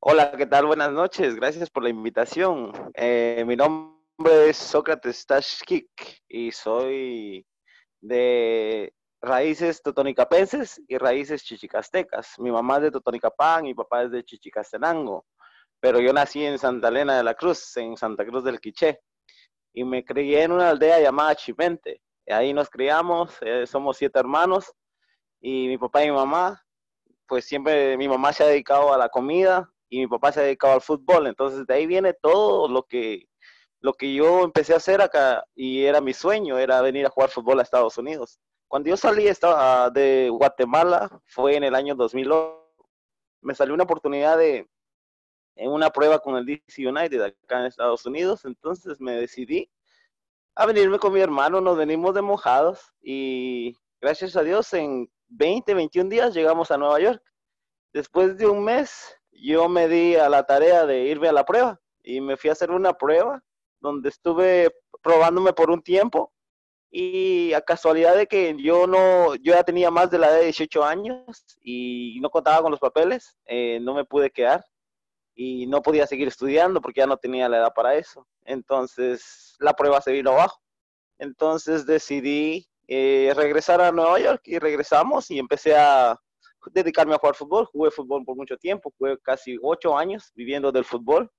[0.00, 0.66] Hola, ¿qué tal?
[0.66, 1.36] Buenas noches.
[1.36, 2.72] Gracias por la invitación.
[2.94, 7.46] Eh, mi nombre es Sócrates Tashkik y soy
[8.00, 12.38] de raíces totonicapenses y raíces chichicastecas.
[12.38, 15.26] Mi mamá es de Totonicapán, mi papá es de Chichicastenango,
[15.80, 19.00] pero yo nací en Santa Elena de la Cruz, en Santa Cruz del Quiché,
[19.72, 22.00] y me crié en una aldea llamada Chimente.
[22.28, 24.72] Ahí nos criamos, eh, somos siete hermanos,
[25.40, 26.62] y mi papá y mi mamá,
[27.26, 30.44] pues siempre mi mamá se ha dedicado a la comida, y mi papá se ha
[30.44, 31.26] dedicado al fútbol.
[31.26, 33.28] Entonces de ahí viene todo lo que,
[33.84, 37.28] lo que yo empecé a hacer acá y era mi sueño, era venir a jugar
[37.28, 38.40] fútbol a Estados Unidos.
[38.66, 42.64] Cuando yo salí estaba de Guatemala fue en el año 2008.
[43.42, 44.66] Me salió una oportunidad de
[45.56, 48.46] en una prueba con el DC United acá en Estados Unidos.
[48.46, 49.70] Entonces me decidí
[50.54, 51.60] a venirme con mi hermano.
[51.60, 57.00] Nos venimos de mojados y gracias a Dios en 20, 21 días llegamos a Nueva
[57.00, 57.22] York.
[57.92, 61.78] Después de un mes yo me di a la tarea de irme a la prueba
[62.02, 63.44] y me fui a hacer una prueba
[63.84, 66.32] donde estuve probándome por un tiempo
[66.90, 70.44] y a casualidad de que yo no, yo ya tenía más de la edad de
[70.44, 74.64] 18 años y no contaba con los papeles, eh, no me pude quedar
[75.34, 78.26] y no podía seguir estudiando porque ya no tenía la edad para eso.
[78.44, 80.60] Entonces la prueba se vino abajo.
[81.18, 86.18] Entonces decidí eh, regresar a Nueva York y regresamos y empecé a
[86.72, 87.66] dedicarme a jugar fútbol.
[87.66, 91.30] Jugué fútbol por mucho tiempo, jugué casi ocho años viviendo del fútbol,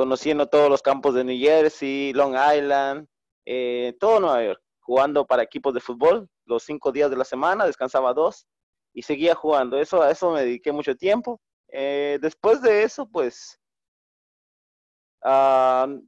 [0.00, 3.06] conociendo todos los campos de New Jersey, Long Island,
[3.44, 7.66] eh, todo Nueva York, jugando para equipos de fútbol los cinco días de la semana,
[7.66, 8.46] descansaba dos
[8.94, 9.78] y seguía jugando.
[9.78, 11.38] Eso, a eso me dediqué mucho tiempo.
[11.68, 13.60] Eh, después de eso, pues,
[15.22, 16.00] uh,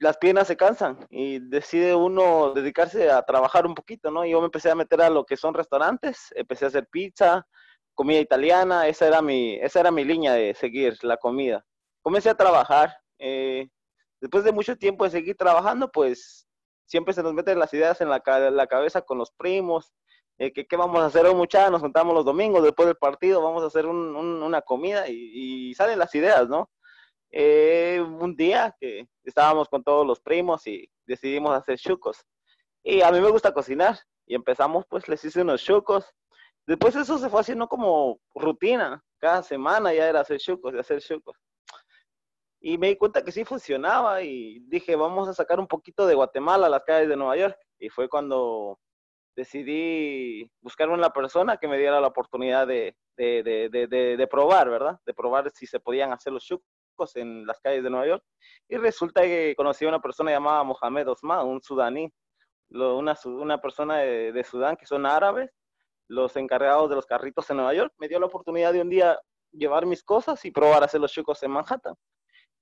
[0.00, 4.26] las piernas se cansan y decide uno dedicarse a trabajar un poquito, ¿no?
[4.26, 7.46] Yo me empecé a meter a lo que son restaurantes, empecé a hacer pizza,
[7.94, 11.64] comida italiana, esa era mi, esa era mi línea de seguir la comida.
[12.02, 12.92] Comencé a trabajar.
[13.18, 13.68] Eh,
[14.20, 16.46] después de mucho tiempo de seguir trabajando, pues
[16.86, 19.92] siempre se nos meten las ideas en la, cabeza con los primos.
[20.38, 21.72] Que, ¿Qué vamos a hacer hoy, muchachos?
[21.72, 25.70] Nos juntamos los domingos después del partido, vamos a hacer un, un, una comida y,
[25.70, 26.70] y, salen las ideas, ¿no?
[27.30, 32.24] Eh, un día que estábamos con todos los primos y decidimos hacer chucos.
[32.82, 36.14] Y a mí me gusta cocinar y empezamos, pues les hice unos chucos
[36.66, 39.02] Después eso se fue haciendo como rutina.
[39.18, 41.36] Cada semana ya era hacer chucos y hacer chucos.
[42.68, 46.16] Y me di cuenta que sí funcionaba y dije, vamos a sacar un poquito de
[46.16, 47.56] Guatemala a las calles de Nueva York.
[47.78, 48.80] Y fue cuando
[49.36, 54.98] decidí buscar una persona que me diera la oportunidad de, de, de, de, probar, ¿verdad?
[55.06, 58.24] De probar si se podían hacer los chucos en las calles de Nueva York.
[58.68, 62.12] Y resulta que conocí a una persona llamada Mohamed Osman, un sudaní,
[62.70, 65.52] una, una persona de Sudán que son árabes
[66.08, 69.20] los encargados de los carritos en Nueva York, me dio la oportunidad de un día
[69.52, 71.94] llevar mis cosas y probar a hacer los chucos en Manhattan.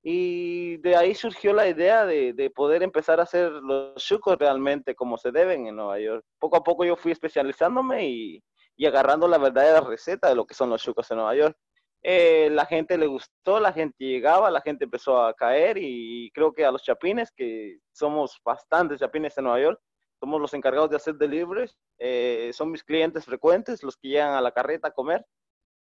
[0.07, 4.95] Y de ahí surgió la idea de, de, poder empezar a hacer los chucos realmente
[4.95, 6.23] como se deben en Nueva York.
[6.38, 8.45] Poco a poco yo fui especializándome y,
[8.77, 11.57] y agarrando la verdadera receta de lo que son los chucos en Nueva York.
[12.03, 16.53] Eh, la gente le gustó, la gente llegaba, la gente empezó a caer y creo
[16.53, 19.81] que a los chapines, que somos bastantes chapines en Nueva York,
[20.21, 24.43] somos los encargados de hacer deliveries, eh, son mis clientes frecuentes, los que llegan a
[24.43, 25.25] la carreta a comer.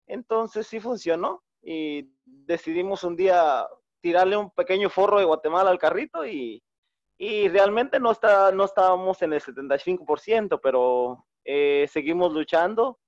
[0.06, 3.66] Entonces sí funcionó y decidimos un día
[4.02, 6.62] tirarle un pequeño forro de Guatemala al carrito y,
[7.18, 13.00] y realmente no, está, no estábamos en el 75%, pero eh, seguimos luchando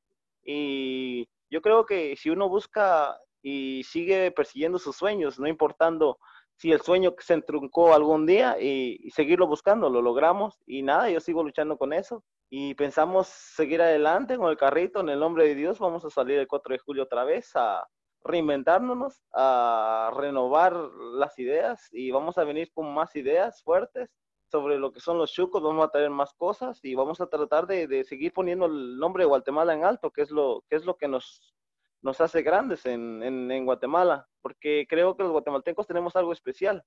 [0.44, 6.20] y yo creo que si uno busca y sigue persiguiendo sus sueños, no importando
[6.56, 11.10] si el sueño se entruncó algún día y, y, seguirlo buscando, lo logramos y nada,
[11.10, 15.46] yo sigo luchando con eso y pensamos seguir adelante con el carrito en el nombre
[15.48, 17.84] de Dios, vamos a salir el 4 de julio otra vez a
[18.24, 24.10] reinventárnoslos, a renovar las ideas y vamos a venir con más ideas fuertes
[24.54, 27.66] sobre lo que son los chucos, vamos a traer más cosas y vamos a tratar
[27.66, 30.86] de, de seguir poniendo el nombre de Guatemala en alto, que es lo que, es
[30.86, 31.56] lo que nos,
[32.04, 36.84] nos hace grandes en, en, en, Guatemala, porque creo que los guatemaltecos tenemos algo especial,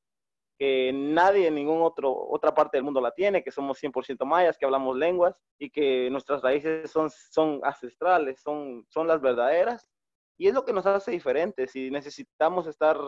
[0.58, 4.64] que nadie en ninguna otra parte del mundo la tiene, que somos 100% mayas, que
[4.64, 9.88] hablamos lenguas y que nuestras raíces son, son ancestrales, son, son las verdaderas,
[10.38, 12.98] y es lo que nos hace diferentes y necesitamos estar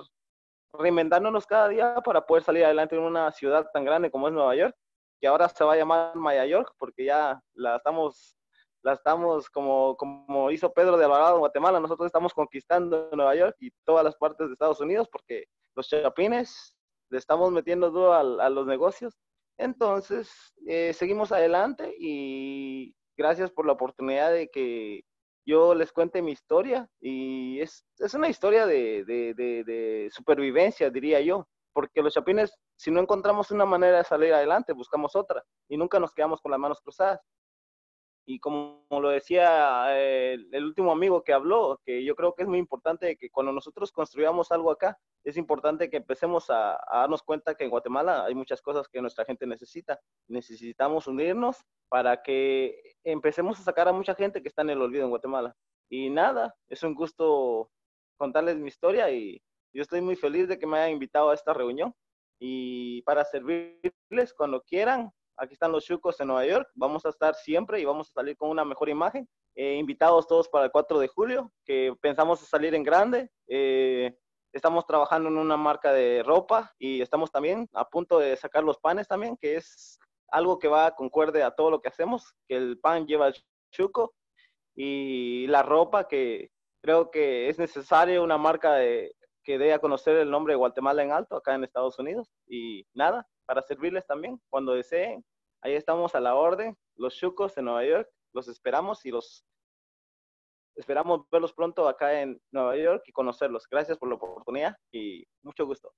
[0.72, 4.54] reinventándonos cada día para poder salir adelante en una ciudad tan grande como es Nueva
[4.54, 4.76] York,
[5.20, 8.36] que ahora se va a llamar Maya York, porque ya la estamos,
[8.82, 13.56] la estamos como, como hizo Pedro de Alvarado en Guatemala, nosotros estamos conquistando Nueva York
[13.60, 16.76] y todas las partes de Estados Unidos, porque los chapines
[17.10, 19.18] le estamos metiendo duro a, a los negocios.
[19.58, 20.30] Entonces,
[20.66, 25.02] eh, seguimos adelante y gracias por la oportunidad de que
[25.48, 30.90] yo les cuente mi historia y es, es una historia de, de, de, de, supervivencia,
[30.90, 35.42] diría yo, porque los chapines, si no encontramos una manera de salir adelante, buscamos otra
[35.66, 37.20] y nunca nos quedamos con las manos cruzadas.
[38.30, 42.48] Y como lo decía eh, el último amigo que habló, que yo creo que es
[42.48, 47.22] muy importante que cuando nosotros construyamos algo acá, es importante que empecemos a, a, darnos
[47.22, 49.98] cuenta que en Guatemala hay muchas cosas que nuestra gente necesita.
[50.26, 51.56] Necesitamos unirnos
[51.88, 55.56] para que empecemos a sacar a mucha gente que está en el olvido en Guatemala.
[55.88, 57.70] Y nada, es un gusto
[58.18, 59.40] contarles mi historia y
[59.72, 61.94] yo estoy muy feliz de que me hayan invitado a esta reunión.
[62.38, 67.35] Y para servirles cuando quieran, aquí están los chucos en Nueva York, vamos a estar
[67.35, 69.29] siempre y vamos a salir con una mejor imagen.
[69.55, 73.31] Eh, invitados todos para el 4 de julio, que pensamos salir en grande.
[73.48, 74.16] Eh,
[74.53, 78.79] estamos trabajando en una marca de ropa y estamos también a punto de sacar los
[78.79, 79.98] panes también, que es
[80.29, 83.35] algo que va concuerde a todo lo que hacemos, que el pan lleva el
[83.72, 84.14] chuco
[84.74, 86.51] y la ropa que
[86.83, 89.12] creo que es necesario una marca de,
[89.48, 92.87] que dé a conocer el nombre de Guatemala en alto acá en Estados Unidos y
[92.92, 95.24] nada, para servirles también cuando deseen.
[95.62, 99.46] Ahí estamos a la orden, los chucos en Nueva York, los esperamos y los
[100.74, 103.66] esperamos verlos pronto acá en Nueva York y conocerlos.
[103.70, 105.94] Gracias por la oportunidad y mucho gusto.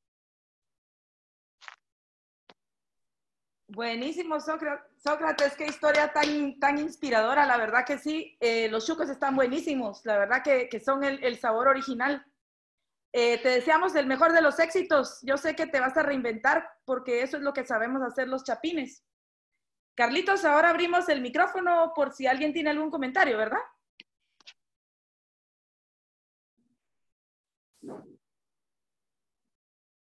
[3.67, 9.35] Buenísimo, Sócrates, qué historia tan, tan inspiradora, la verdad que sí, eh, los chucos están
[9.35, 12.25] buenísimos, la verdad que, que son el, el, sabor original.
[13.13, 16.69] Eh, te deseamos el mejor de los éxitos, yo sé que te vas a reinventar
[16.85, 19.05] porque eso es lo que sabemos hacer los chapines.
[19.97, 23.59] Carlitos, ahora abrimos el micrófono por si alguien tiene algún comentario, ¿verdad?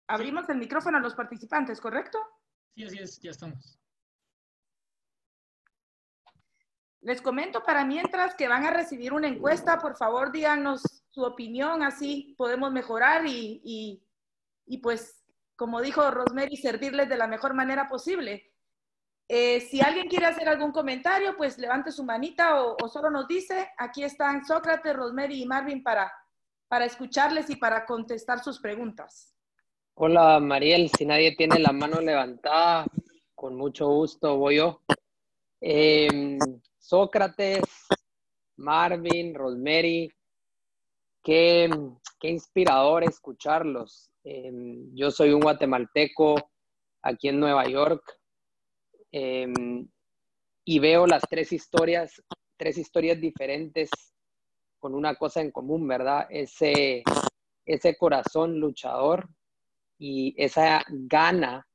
[0.08, 2.18] Abrimos el micrófono a los participantes, ¿correcto?
[2.76, 3.78] Sí, así es, ya estamos.
[7.06, 11.84] Les comento para mientras que van a recibir una encuesta, por favor díganos su opinión,
[11.84, 14.02] así podemos mejorar y,
[14.66, 15.24] y, pues,
[15.56, 18.52] como dijo Rosemary, servirles de la mejor manera posible.
[19.28, 23.70] Eh, si alguien quiere hacer algún comentario, pues levante su manita o, solo nos dice.
[23.78, 26.12] Aquí están Sócrates, Rosemary y Marvin para,
[26.68, 29.32] para escucharles y para contestar sus preguntas.
[29.94, 32.88] Hola Mariel, si nadie tiene la mano levantada,
[33.36, 34.82] con mucho gusto voy yo.
[35.62, 36.40] Eh,
[36.86, 37.64] Sócrates,
[38.58, 40.08] Marvin, Rosemary,
[41.24, 41.68] qué,
[42.22, 44.12] inspirador escucharlos.
[44.24, 44.52] Eh,
[44.94, 46.36] yo soy un guatemalteco
[47.02, 48.04] aquí en Nueva York
[49.12, 49.52] eh,
[50.64, 52.22] y veo las tres historias,
[52.56, 53.90] tres historias diferentes
[54.80, 56.28] con una cosa en común, ¿verdad?
[56.30, 57.04] Ese,
[57.66, 59.28] ese corazón luchador
[59.98, 61.68] y esa gana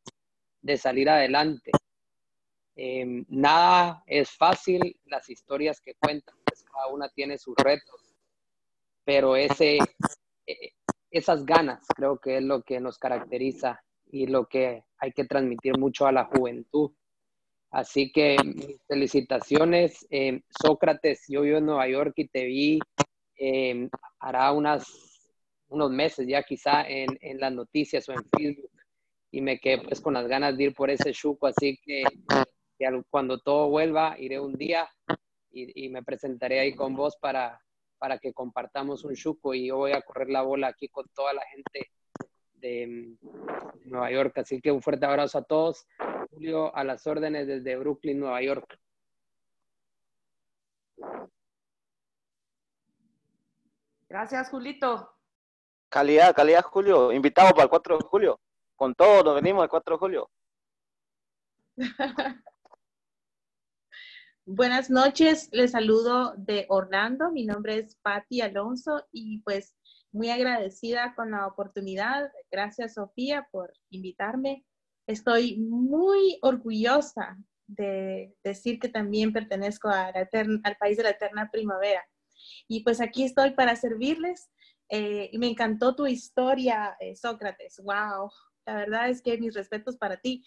[0.62, 1.72] de salir adelante.
[2.82, 8.16] Eh, nada es fácil, las historias que cuentan, pues cada una tiene sus retos,
[9.04, 9.76] pero ese,
[10.46, 10.72] eh,
[11.10, 15.76] esas ganas creo que es lo que nos caracteriza y lo que hay que transmitir
[15.76, 16.92] mucho a la juventud.
[17.70, 18.36] Así que
[18.88, 22.78] felicitaciones, eh, Sócrates, yo vivo en Nueva York y te vi
[23.36, 23.90] eh,
[24.20, 24.86] hará unas
[25.68, 28.70] unos meses ya quizá en, en, las noticias o en Facebook
[29.30, 32.04] y me quedé pues con las ganas de ir por ese chuco, así que,
[32.80, 34.88] que cuando todo vuelva iré un día
[35.52, 37.60] y, y, me presentaré ahí con vos para,
[37.98, 41.34] para que compartamos un chuco y yo voy a correr la bola aquí con toda
[41.34, 41.90] la gente
[42.54, 43.16] de,
[43.74, 45.86] de Nueva York, así que un fuerte abrazo a todos.
[46.30, 48.78] Julio, a las órdenes desde Brooklyn, Nueva York.
[54.08, 55.12] Gracias, Julito.
[55.90, 57.12] Calidad, calidad, Julio.
[57.12, 58.40] Invitado para el 4 de julio.
[58.74, 60.30] Con todo nos venimos el 4 de julio.
[64.52, 67.30] Buenas noches, les saludo de Orlando.
[67.30, 69.76] Mi nombre es Patti Alonso y pues
[70.10, 72.32] muy agradecida con la oportunidad.
[72.50, 74.66] Gracias, Sofía, por invitarme.
[75.06, 77.38] Estoy muy orgullosa
[77.68, 82.04] de decir que también pertenezco a la eterna, al país de la eterna primavera.
[82.66, 84.50] Y pues aquí estoy para servirles.
[84.88, 87.80] Eh, me encantó tu historia, eh, Sócrates.
[87.84, 88.32] Wow,
[88.66, 90.44] la verdad es que mis respetos para ti.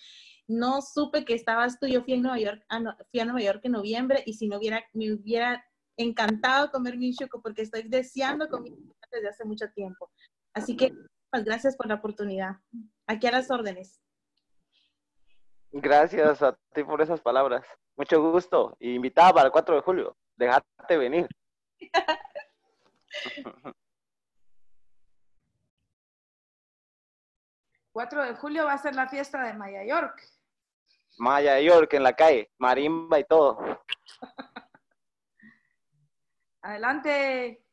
[0.48, 1.88] No supe que estabas tú.
[1.88, 4.48] Yo fui, en Nueva York, ah, no, fui a Nueva York en noviembre y si
[4.48, 5.64] no hubiera, me hubiera
[5.98, 8.74] encantado comer mi chuco porque estoy deseando comer
[9.12, 10.10] desde hace mucho tiempo.
[10.54, 10.94] Así que
[11.32, 12.58] Pues gracias por la oportunidad.
[13.08, 14.00] Aquí a las órdenes.
[15.72, 17.66] Gracias a ti por esas palabras.
[17.96, 18.76] Mucho gusto.
[18.80, 20.16] Invitada para el 4 de julio.
[20.36, 21.28] Déjate venir.
[27.94, 30.22] 4 de julio va a ser la fiesta de Maya York.
[31.18, 33.60] Maya York en la calle, marimba y todo.
[36.62, 37.64] Adelante.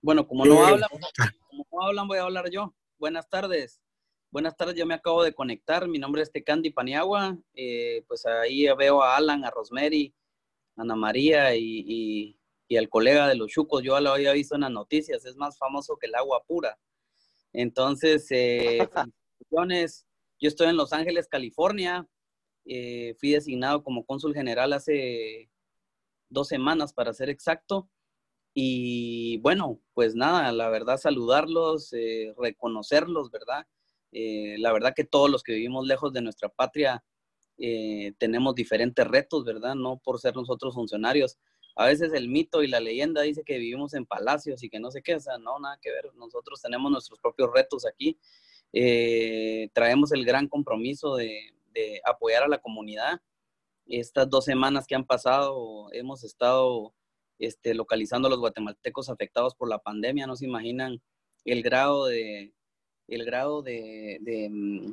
[0.00, 0.88] Bueno, como no hablan,
[1.50, 2.72] como no hablan, voy a hablar yo.
[2.98, 3.82] Buenas tardes.
[4.30, 5.88] Buenas tardes, yo me acabo de conectar.
[5.88, 7.36] Mi nombre es Tecandi Paniagua.
[7.54, 10.14] Eh, pues ahí veo a Alan, a Rosemary,
[10.76, 12.39] a Ana María y, y,
[12.70, 13.82] y al colega de los chucos.
[13.82, 15.26] Yo lo había visto en las noticias.
[15.26, 16.78] Es más famoso que el agua pura.
[17.52, 18.78] Entonces, eh.
[20.42, 22.08] Yo estoy en Los Ángeles, California.
[22.64, 25.50] Eh, fui designado como cónsul general hace
[26.28, 27.90] dos semanas, para ser exacto.
[28.54, 33.66] Y bueno, pues nada, la verdad, saludarlos, eh, reconocerlos, ¿verdad?
[34.12, 37.04] Eh, la verdad que todos los que vivimos lejos de nuestra patria
[37.58, 39.74] eh, tenemos diferentes retos, ¿verdad?
[39.74, 41.36] No por ser nosotros funcionarios.
[41.80, 44.90] A veces el mito y la leyenda dice que vivimos en palacios y que no
[44.90, 46.10] sé qué, o sea, no, nada que ver.
[46.14, 48.18] Nosotros tenemos nuestros propios retos aquí.
[48.70, 51.54] Eh, traemos el gran compromiso de,
[52.04, 53.22] apoyar a la comunidad.
[53.86, 56.92] Estas dos semanas que han pasado hemos estado
[57.38, 60.26] este, localizando a los guatemaltecos afectados por la pandemia.
[60.26, 61.00] No se imaginan
[61.46, 62.52] el grado de,
[63.08, 64.92] mm,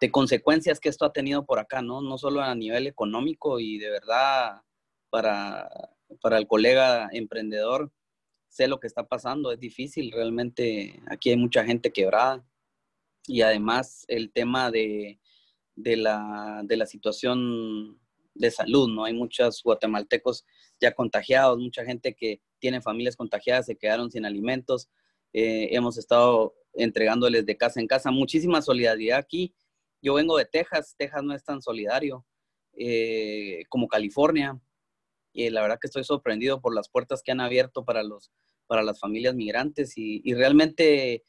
[0.00, 2.00] de, consecuencias que esto ha tenido por acá, ¿no?
[2.00, 4.62] No solo a nivel económico y de verdad
[5.10, 7.92] para, para el colega emprendedor,
[8.48, 12.46] sé lo que está pasando, es difícil, realmente aquí hay mucha gente quebrada
[13.26, 15.20] y además el tema de,
[15.74, 18.00] de, la, de la situación
[18.34, 19.04] de salud, ¿no?
[19.04, 20.44] Hay muchos guatemaltecos
[20.80, 24.88] ya contagiados, mucha gente que tiene familias contagiadas, se quedaron sin alimentos.
[25.32, 28.10] Eh, hemos estado entregándoles de casa en casa.
[28.10, 29.54] Muchísima solidaridad aquí.
[30.02, 32.24] Yo vengo de Texas, Texas no es tan solidario
[32.72, 34.60] eh, como California.
[35.36, 38.32] Y la verdad que estoy sorprendido por las puertas que han abierto para, los,
[38.66, 41.24] para las familias migrantes y, y realmente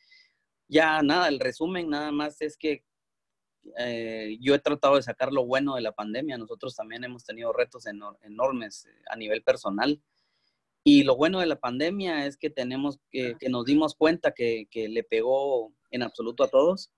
[0.70, 2.86] ya nada, el resumen nada más es que
[3.78, 6.38] eh, yo he tratado de sacar lo bueno de la pandemia.
[6.38, 10.02] Nosotros también hemos tenido retos enor enormes eh, a nivel personal.
[10.86, 14.68] Y lo bueno de la pandemia es que tenemos que, que nos dimos cuenta que,
[14.72, 16.92] que, le pegó en absoluto a todos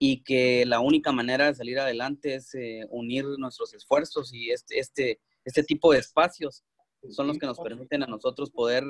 [0.00, 4.80] y que la única manera de salir adelante es eh, unir nuestros esfuerzos y este,
[4.80, 6.64] este, este tipo de espacios
[7.10, 8.84] son los que nos permiten a nosotros poder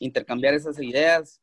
[0.00, 1.40] intercambiar esas ideas,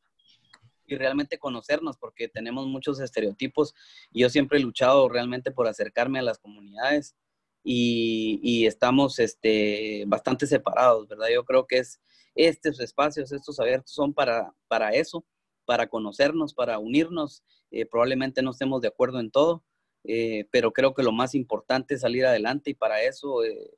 [0.86, 3.74] y realmente conocernos, porque tenemos muchos estereotipos.
[4.10, 7.16] Y yo siempre he luchado realmente por acercarme a las comunidades
[7.64, 11.28] y, y estamos este, bastante separados, ¿verdad?
[11.32, 12.00] Yo creo que es
[12.34, 15.24] estos espacios, estos abiertos son para, para eso,
[15.64, 17.42] para conocernos, para unirnos.
[17.70, 19.64] Eh, probablemente no estemos de acuerdo en todo,
[20.04, 23.70] eh, pero creo que lo más importante es salir adelante y para eso eh,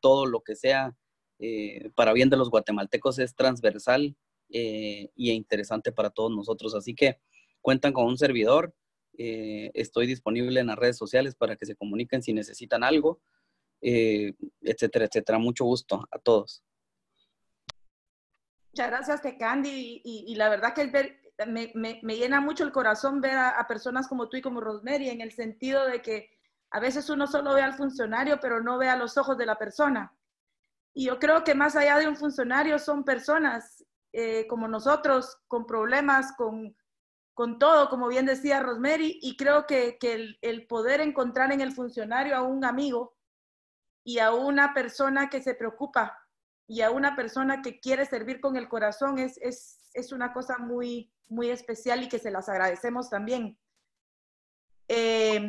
[0.00, 0.96] todo lo que sea
[1.38, 4.16] eh, para bien de los guatemaltecos es transversal
[4.48, 6.74] eh, y interesante para todos nosotros.
[6.74, 7.20] Así que
[7.60, 8.74] cuentan con un servidor.
[9.18, 13.20] Eh, estoy disponible en las redes sociales para que se comuniquen si necesitan algo,
[13.80, 15.38] eh, etcétera, etcétera.
[15.38, 16.62] Mucho gusto a todos.
[18.72, 20.02] Muchas gracias, Tecandi.
[20.04, 23.58] Y, y, la verdad que ver, me, me, me, llena mucho el corazón ver a,
[23.58, 26.35] a personas como tú y como Rosemary en el sentido de que
[26.76, 29.56] a veces uno solo ve al funcionario, pero no ve a los ojos de la
[29.56, 30.14] persona.
[30.92, 35.64] Y yo creo que más allá de un funcionario son personas eh, como nosotros, con
[35.64, 36.76] problemas, con,
[37.32, 41.62] con, todo, como bien decía Rosemary, y creo que, que el, el, poder encontrar en
[41.62, 43.16] el funcionario a un amigo
[44.04, 46.18] y a una persona que se preocupa
[46.66, 50.58] y a una persona que quiere servir con el corazón es, es, es una cosa
[50.58, 53.58] muy, muy especial y que se las agradecemos también.
[54.88, 55.48] Eh,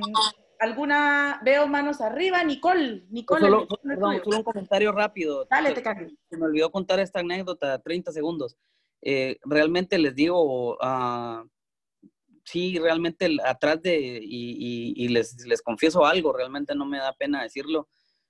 [0.59, 3.05] alguna, veo manos arriba, Nicole.
[3.09, 5.45] Nicole solo, perdón, solo un comentario rápido.
[5.49, 6.09] Dale, te cambio.
[6.29, 8.57] Se me olvidó contar esta anécdota, 30 segundos.
[9.01, 11.47] Eh, realmente les digo, uh,
[12.43, 17.13] sí, realmente atrás de, y, y, y, les, les confieso algo, realmente no me da
[17.13, 17.87] pena decirlo.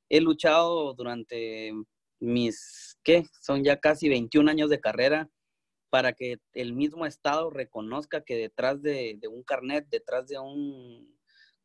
[0.10, 1.72] He luchado durante
[2.20, 3.26] mis, ¿qué?
[3.42, 5.30] Son ya casi 21 años de carrera
[5.90, 11.17] para que el mismo Estado reconozca que detrás de, de un carnet, detrás de un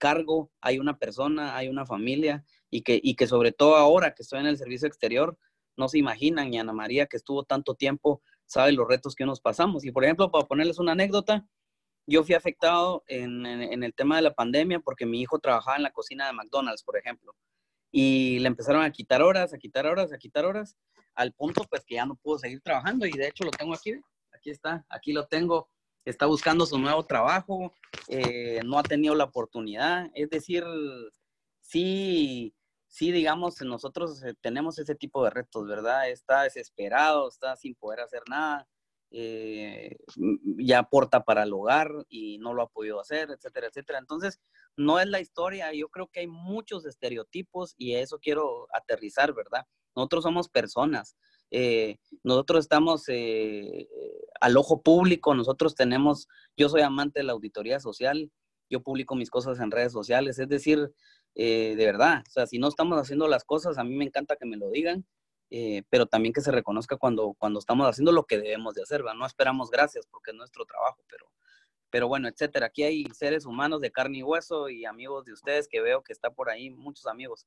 [0.03, 4.24] cargo, hay una persona, hay una familia y que, y que sobre todo ahora que
[4.24, 5.38] estoy en el servicio exterior,
[5.76, 9.40] no se imaginan, y Ana María que estuvo tanto tiempo, sabe los retos que nos
[9.40, 9.84] pasamos.
[9.84, 11.46] Y por ejemplo, para ponerles una anécdota,
[12.05, 15.76] yo fui afectado en, en, en, el tema de la pandemia porque mi hijo trabajaba
[15.76, 17.36] en la cocina de McDonald's, por ejemplo,
[17.92, 20.76] y le empezaron a quitar horas, a quitar horas, a quitar horas,
[21.14, 23.94] al punto pues que ya no pudo seguir trabajando y de hecho lo tengo aquí,
[24.32, 25.68] aquí está, aquí lo tengo,
[26.05, 27.72] está buscando su nuevo trabajo,
[28.09, 30.64] eh, no ha tenido la oportunidad, es decir,
[31.61, 32.55] sí,
[32.88, 36.11] sí, digamos, nosotros eh, tenemos ese tipo de retos, ¿verdad?
[36.11, 38.68] Está desesperado, está sin poder hacer nada,
[39.11, 39.96] eh,
[40.59, 43.98] ya aporta para el hogar y no lo ha podido hacer, etcétera, etcétera.
[43.98, 44.40] Entonces,
[44.76, 49.66] no es la historia, yo creo que hay muchos estereotipos y eso quiero aterrizar, ¿verdad?
[49.94, 51.16] Nosotros somos personas,
[51.53, 53.88] eh, nosotros estamos eh,
[54.40, 58.32] al ojo público, nosotros tenemos, yo soy amante de la auditoría social,
[58.68, 60.92] yo publico mis cosas en redes sociales, es decir,
[61.34, 64.46] de verdad, o sea, si no estamos haciendo las cosas, a mí me encanta que
[64.46, 65.07] me lo digan
[65.55, 69.03] eh, pero también que se reconozca cuando, cuando estamos haciendo lo que debemos de hacer,
[69.03, 69.18] ¿verdad?
[69.18, 71.30] No esperamos gracias porque es nuestro trabajo, pero,
[71.90, 72.66] pero bueno, etcétera.
[72.68, 76.14] Aquí hay seres humanos de carne y hueso y amigos de ustedes que veo que
[76.14, 77.46] está por ahí, muchos amigos.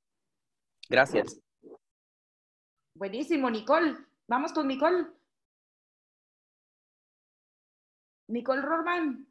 [0.87, 1.39] Gracias.
[2.95, 3.97] Buenísimo, Nicole.
[4.27, 5.05] Vamos con Nicole.
[8.27, 9.27] Nicole Rorman.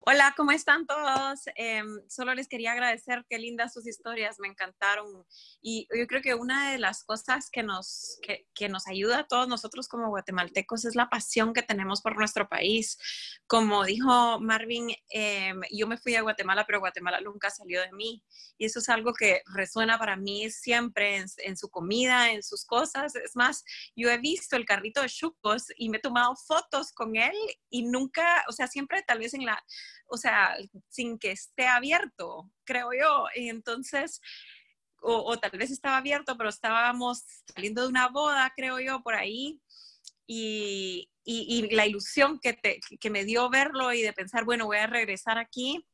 [0.00, 1.40] Hola, ¿cómo están todos?
[1.56, 5.26] Em, solo les quería agradecer, qué lindas sus historias, me encantaron.
[5.60, 9.48] Y yo creo que una de las cosas que nos, que, nos ayuda a todos
[9.48, 12.96] nosotros como guatemaltecos es la pasión que tenemos por nuestro país.
[13.46, 18.24] Como dijo Marvin, em, yo me fui a Guatemala, pero Guatemala nunca salió de mí.
[18.56, 22.64] Y eso es algo que resuena para mí siempre en, en su comida, en sus
[22.64, 23.14] cosas.
[23.16, 23.62] Es más,
[23.94, 27.34] yo he visto el carrito de chucos y me he tomado fotos con él
[27.68, 29.62] y nunca, o sea, siempre tal vez en la
[30.06, 30.56] o sea,
[30.88, 33.26] sin que esté abierto, creo yo.
[33.34, 34.20] Y entonces,
[35.00, 37.22] o, tal vez estaba abierto, pero estábamos
[37.52, 39.60] saliendo de una boda, creo yo, por ahí.
[40.26, 41.08] Y,
[41.72, 42.58] la ilusión que,
[43.00, 45.84] que me dio verlo y de pensar, bueno, voy a regresar aquí,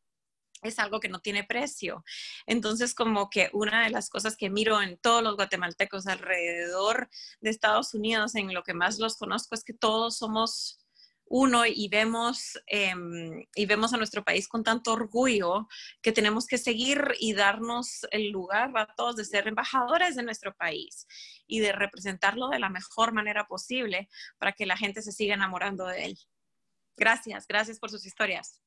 [0.64, 2.04] es algo que no tiene precio.
[2.46, 7.08] Entonces, como que una de las cosas que miro en todos los guatemaltecos alrededor
[7.40, 10.83] de Estados Unidos, en lo que más los conozco, es que todos somos
[11.26, 15.66] uno y vemos, em, y vemos a nuestro país con tanto orgullo
[16.02, 20.54] que tenemos que seguir y darnos el lugar a todos de ser embajadores de nuestro
[20.54, 21.06] país
[21.46, 24.08] y de representarlo de la mejor manera posible
[24.38, 26.18] para que la gente se siga enamorando de él.
[26.96, 28.62] Gracias, gracias por sus historias.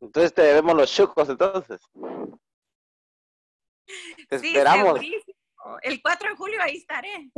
[0.00, 1.80] Entonces te vemos los chucos entonces.
[4.28, 5.00] Te esperamos.
[5.82, 7.30] El 4 de julio ahí estaré.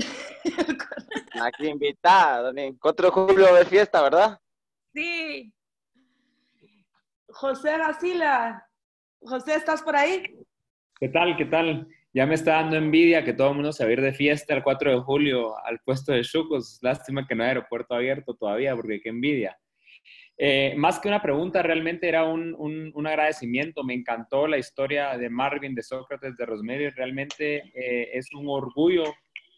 [1.42, 4.38] Aquí invitada, el 4 de julio de fiesta, ¿verdad?
[4.94, 5.52] Sí.
[7.28, 8.66] José Basila.
[9.20, 10.22] José, ¿estás por ahí?
[10.98, 11.36] ¿Qué tal?
[11.36, 11.88] ¿Qué tal?
[12.14, 14.54] Ya me está dando envidia que todo el mundo se va a ir de fiesta
[14.54, 16.78] el 4 de julio al puesto de Chucos.
[16.82, 19.56] Lástima que no hay aeropuerto abierto todavía, porque qué envidia.
[20.38, 22.54] Eh, más que una pregunta, realmente era un,
[22.94, 23.84] un, agradecimiento.
[23.84, 26.90] Me encantó la historia de Marvin, de Sócrates, de Rosemary.
[26.90, 29.04] Realmente eh, es un orgullo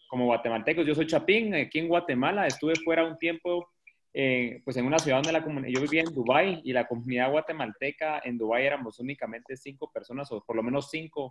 [0.09, 0.87] como guatemaltecos.
[0.87, 2.47] Yo soy Chapín, aquí en Guatemala.
[2.47, 3.68] Estuve fuera un tiempo,
[4.12, 7.31] eh, pues en una ciudad donde la comunidad, yo vivía en Dubái y la comunidad
[7.31, 11.31] guatemalteca en Dubái éramos únicamente cinco personas, o por lo menos cinco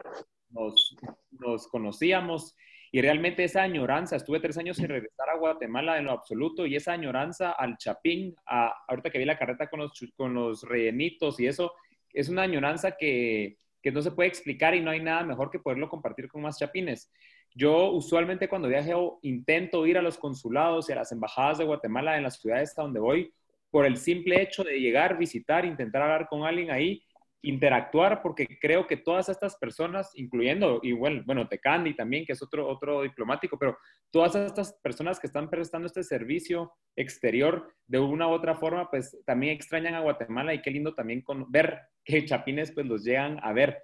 [0.50, 0.96] nos,
[1.32, 2.56] nos conocíamos.
[2.96, 6.76] Y realmente esa añoranza, estuve tres años sin regresar a Guatemala en lo absoluto, y
[6.76, 11.40] esa añoranza al Chapín, a, ahorita que vi la carreta con los, con los rellenitos
[11.40, 11.74] y eso,
[12.14, 15.58] es una añoranza que, que no se puede explicar y no hay nada mejor que
[15.58, 17.12] poderlo compartir con más chapines.
[17.56, 22.16] Yo usualmente cuando viajo intento ir a los consulados y a las embajadas de Guatemala
[22.16, 23.34] en las ciudades a donde voy
[23.72, 27.02] por el simple hecho de llegar, visitar, intentar hablar con alguien ahí
[27.44, 32.42] interactuar porque creo que todas estas personas, incluyendo, y bueno, bueno, Tecandi también, que es
[32.42, 33.78] otro, otro diplomático, pero
[34.12, 39.18] todas estas personas que están prestando este servicio exterior de una u otra forma, pues
[39.26, 43.40] también extrañan a Guatemala y qué lindo también con, ver que Chapines pues los llegan
[43.44, 43.78] a ver.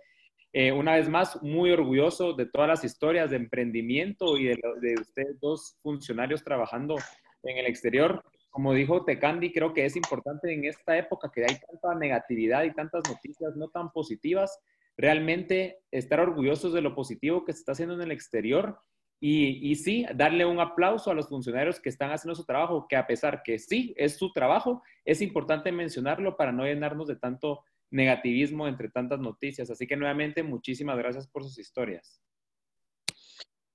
[0.54, 4.94] Eh, una vez más, muy orgulloso de todas las historias de emprendimiento y de, de
[5.02, 6.96] ustedes dos funcionarios trabajando
[7.44, 11.58] en el exterior como dijo Tecandi, creo que es importante en esta época que hay
[11.60, 14.60] tanta negatividad y tantas noticias no tan positivas,
[14.98, 18.80] realmente estar orgullosos de lo positivo que se está haciendo en el exterior
[19.22, 22.96] y, y, sí, darle un aplauso a los funcionarios que están haciendo su trabajo, que
[22.96, 27.64] a pesar que sí es su trabajo, es importante mencionarlo para no llenarnos de tanto
[27.92, 29.70] negativismo entre tantas noticias.
[29.70, 32.22] Así que nuevamente, muchísimas gracias por sus historias.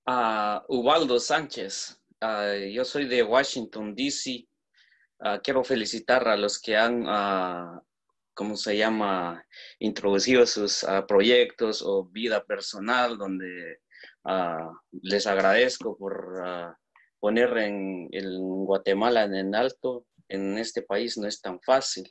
[0.07, 4.47] Uh, Ubaldo Sánchez, ah, yo soy de Washington, D.C.
[5.21, 7.81] Ah, quiero felicitar a los que han, uh,
[8.35, 9.45] ¿cómo se llama?,
[9.79, 13.79] introducido sus ah, proyectos o vida personal, donde
[15.03, 16.43] les agradezco por
[17.21, 18.09] poner en,
[18.67, 20.07] Guatemala en alto.
[20.29, 22.11] En este país no es tan fácil.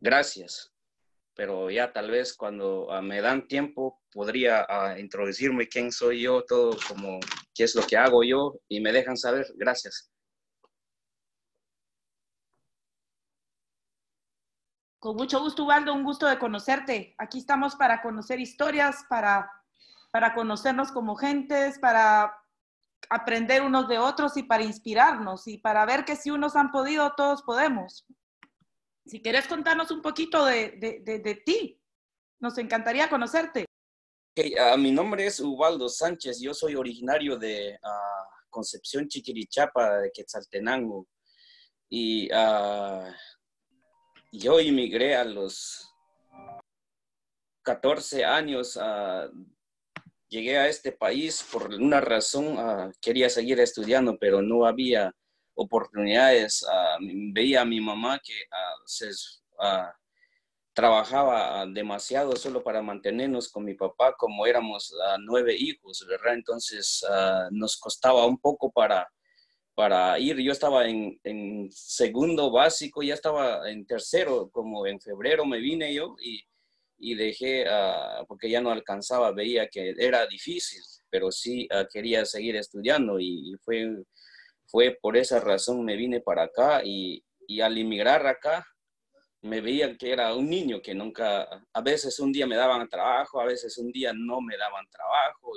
[0.00, 0.70] gracias.
[1.34, 4.66] Pero ya tal vez cuando me dan tiempo podría
[4.98, 7.20] introducirme quién soy yo, todo como
[7.54, 9.46] qué es lo que hago yo y me dejan saber.
[9.56, 10.12] Gracias.
[15.02, 17.16] Con mucho gusto, Ubaldo, un gusto de conocerte.
[17.18, 19.50] Aquí estamos para conocer historias, para,
[20.12, 22.32] para conocernos como gentes, para
[23.10, 27.14] aprender unos de otros y para inspirarnos y para ver que si unos han podido,
[27.16, 28.06] todos podemos.
[29.04, 31.82] Si quieres contarnos un poquito de, de, de, ti,
[32.38, 33.64] nos encantaría conocerte.
[34.38, 41.08] Uh, mi nombre es Ubaldo Sánchez, yo soy originario de uh, Concepción Chiquirichapa, de Quetzaltenango.
[41.88, 43.12] Y uh,
[44.32, 45.94] yo emigré a los
[47.62, 48.76] 14 años
[50.32, 55.14] llegué a este país por una razón, ah, quería seguir estudiando, pero no había
[55.54, 56.64] oportunidades.
[56.68, 56.96] Ah,
[57.32, 59.10] veía a mi mamá que ah, se,
[60.74, 66.32] trabajaba demasiado solo para mantenernos con mi papá, como éramos nueve hijos, ¿verdad?
[66.32, 67.04] Entonces
[67.50, 69.06] nos costaba un poco para,
[69.74, 70.38] para ir.
[70.38, 76.14] Yo estaba en, segundo básico, ya estaba en tercero, como en febrero me vine yo
[77.04, 82.24] y dejé, uh, porque ya no alcanzaba, veía que era difícil, pero sí uh, quería
[82.24, 84.04] seguir estudiando y, fue,
[84.66, 87.22] fue por esa razón me vine para acá y,
[87.60, 88.64] al inmigrar acá
[89.42, 93.40] me veía que era un niño que nunca, a veces un día me daban trabajo,
[93.40, 95.52] a veces un día no me daban trabajo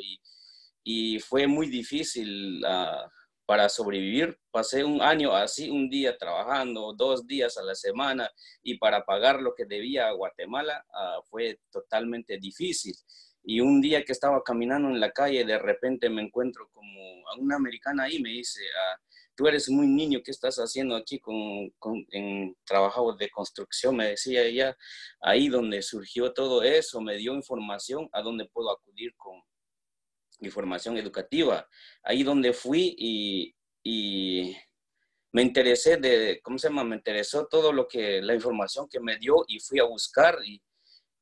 [0.83, 2.63] y, fue muy difícil.
[2.63, 3.09] Uh,
[3.45, 4.37] para sobrevivir.
[4.51, 8.29] Pasé un año así, un día trabajando, dos días a la semana
[8.63, 12.95] y para pagar lo que debía a Guatemala ah, fue totalmente difícil.
[13.43, 17.37] Y un día que estaba caminando en la calle, de repente me encuentro como a
[17.37, 18.99] una americana ahí, me dice, ah,
[19.35, 22.05] tú eres muy niño, ¿qué estás haciendo aquí con, con,
[22.65, 23.97] trabajo de construcción?
[23.97, 24.75] Me decía ella,
[25.21, 29.41] ahí donde surgió todo eso, me dio información a dónde puedo acudir con,
[30.41, 31.67] información educativa.
[32.03, 34.55] Ahí donde fui y, y,
[35.31, 36.85] me interesé de, ¿cómo se llama?
[36.85, 40.37] Me interesó todo lo que, la información que me dio y fui a buscar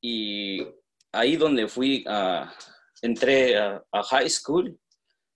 [0.02, 0.68] y,
[1.12, 2.56] ahí donde fui, a,
[3.02, 4.78] entré a, high school,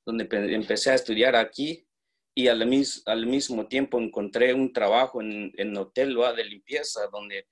[0.05, 1.88] donde empecé a estudiar aquí
[2.36, 7.47] y al, mis, al mismo tiempo encontré un trabajo en, en hotel de limpieza, donde,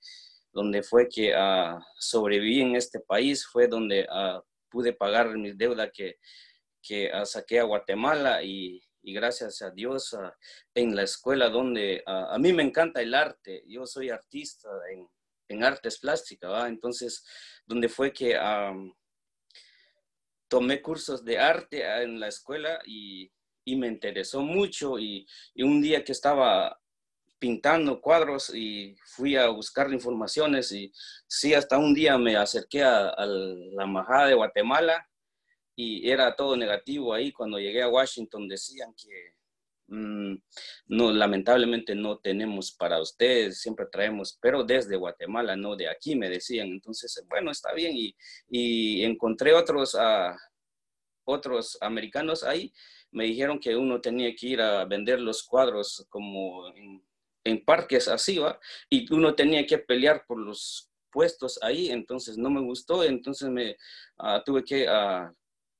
[0.52, 4.40] donde fue que uh, sobreviví en este país, fue donde uh,
[4.70, 6.16] pude pagar mis deudas que,
[6.82, 10.34] que ah, saqué a Guatemala y, y gracias a Dios ah,
[10.74, 15.08] en la escuela donde ah, a mí me encanta el arte, yo soy artista en,
[15.48, 17.24] en artes plásticas, entonces
[17.66, 18.38] donde fue que
[20.48, 23.30] tomé cursos de arte en la escuela y,
[23.64, 26.78] y me interesó mucho y, y, un día que estaba
[27.38, 30.92] pintando cuadros y fui a buscar informaciones y
[31.26, 35.06] sí, hasta un día me acerqué a, la Embajada de Guatemala
[35.74, 37.32] y era todo negativo ahí.
[37.32, 39.34] Cuando llegué a Washington decían que
[39.88, 40.36] mm,
[40.88, 46.30] no, lamentablemente no tenemos para ustedes, siempre traemos, pero desde Guatemala, no de aquí, me
[46.30, 46.68] decían.
[46.68, 48.16] Entonces, bueno, está bien y,
[48.48, 50.34] y encontré otros, uh,
[51.24, 52.72] otros americanos ahí
[53.10, 57.02] me dijeron que uno tenía que ir a vender los cuadros como en
[57.46, 58.58] en parques así, ¿va?
[58.90, 63.76] Y uno tenía que pelear por los puestos ahí, entonces no me gustó, entonces me
[64.18, 65.32] ah, tuve que uh,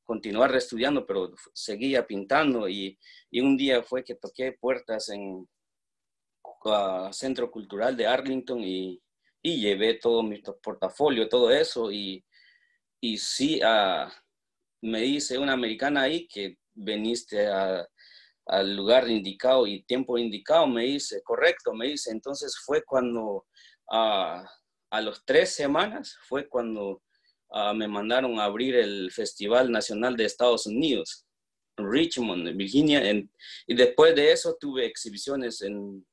[0.04, 2.98] continuar estudiando, pero seguía pintando y,
[3.30, 5.46] y, un día fue que toqué puertas en
[6.64, 9.02] uh, Centro Cultural de Arlington y,
[9.42, 12.24] y, llevé todo mi portafolio, todo eso y,
[13.00, 13.60] y sí,
[14.82, 17.86] me dice una americana ahí que veniste a
[18.46, 22.10] al lugar indicado y tiempo indicado, me dice, correcto, me dice.
[22.10, 23.46] Entonces fue cuando
[23.90, 24.44] ah,
[24.90, 27.02] a los tres semanas fue cuando
[27.50, 31.26] ah, me mandaron a abrir el Festival Nacional de Estados Unidos,
[31.76, 33.02] Richmond, Virginia.
[33.66, 36.06] y después de eso tuve exhibiciones en,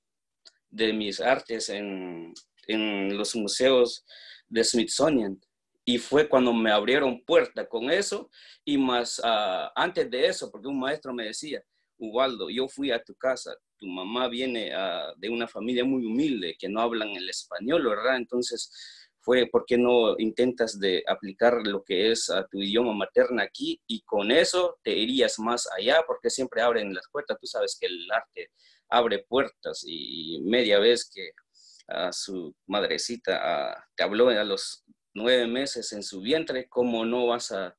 [0.70, 2.34] de mis artes en,
[2.68, 4.06] en los museos
[4.50, 5.40] de Smithsonian
[5.86, 8.30] y fue cuando me abrieron puerta con eso
[8.66, 11.64] y más ah, antes de eso, porque un maestro me decía,
[12.04, 16.56] Ubaldo, yo fui a tu casa, tu mamá viene ah, de una familia muy humilde
[16.60, 18.18] que no hablan el español, ¿verdad?
[18.18, 18.72] Entonces
[19.22, 23.82] fue, ¿por qué no intentas de aplicar lo que es a tu idioma materna aquí
[23.88, 26.04] y con eso te irías más allá?
[26.06, 28.52] Porque siempre abren las puertas, tú sabes que el arte
[28.90, 31.32] abre puertas y media vez que
[31.88, 34.84] a su madrecita ah, te habló a los
[35.14, 37.78] nueve meses en su vientre, ¿cómo no vas a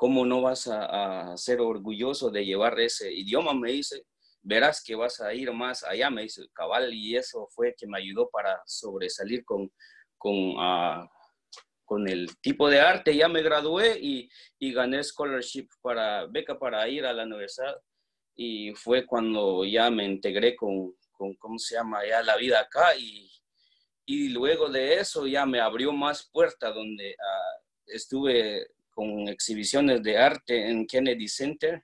[0.00, 3.52] ¿cómo no vas a, ser orgulloso de llevar ese idioma?
[3.52, 4.06] Me dice,
[4.40, 7.98] verás que vas a ir más allá, me dice, cabal, y eso fue que me
[7.98, 9.70] ayudó para sobresalir con,
[10.16, 11.06] con, ah,
[11.84, 16.88] con el tipo de arte, ya me gradué y, y gané scholarship para beca para
[16.88, 17.76] ir a la universidad
[18.34, 22.06] y fue cuando ya me integré con, con ¿cómo se llama?
[22.08, 23.30] Ya la vida acá y,
[24.06, 28.66] y luego de eso ya me abrió más puertas donde ah, estuve
[29.00, 31.82] con exhibiciones de arte en Kennedy Center,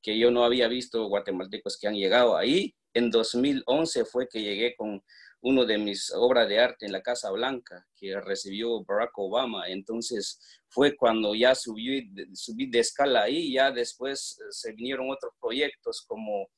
[0.00, 2.72] que yo no había visto guatemaltecos que han llegado ahí.
[2.94, 5.02] En 2011 fue que llegué con
[5.40, 9.68] uno de mis obras de arte en la Casa Blanca que recibió Barack Obama.
[9.70, 10.38] Entonces
[10.68, 16.04] fue cuando ya subí, subí de escala ahí, ya después eh, se vinieron otros proyectos
[16.06, 16.48] como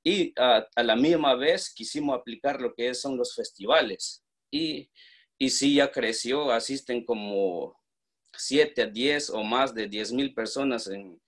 [0.02, 4.22] y a la misma vez quisimos aplicar lo que son los festivales.
[4.50, 4.90] Y,
[5.38, 7.74] y sí, ya creció, asisten como
[8.36, 11.20] 7 a 10 o más de 10 mil personas en,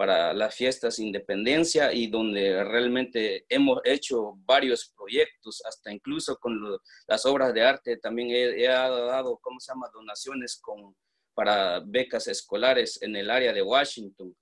[0.00, 6.58] para las fiestas independencia y donde realmente hemos hecho varios proyectos, hasta incluso con
[7.06, 10.96] las obras de arte también he, dado, ¿cómo se llama?, donaciones con,
[11.40, 14.36] para becas escolares en el área de Washington.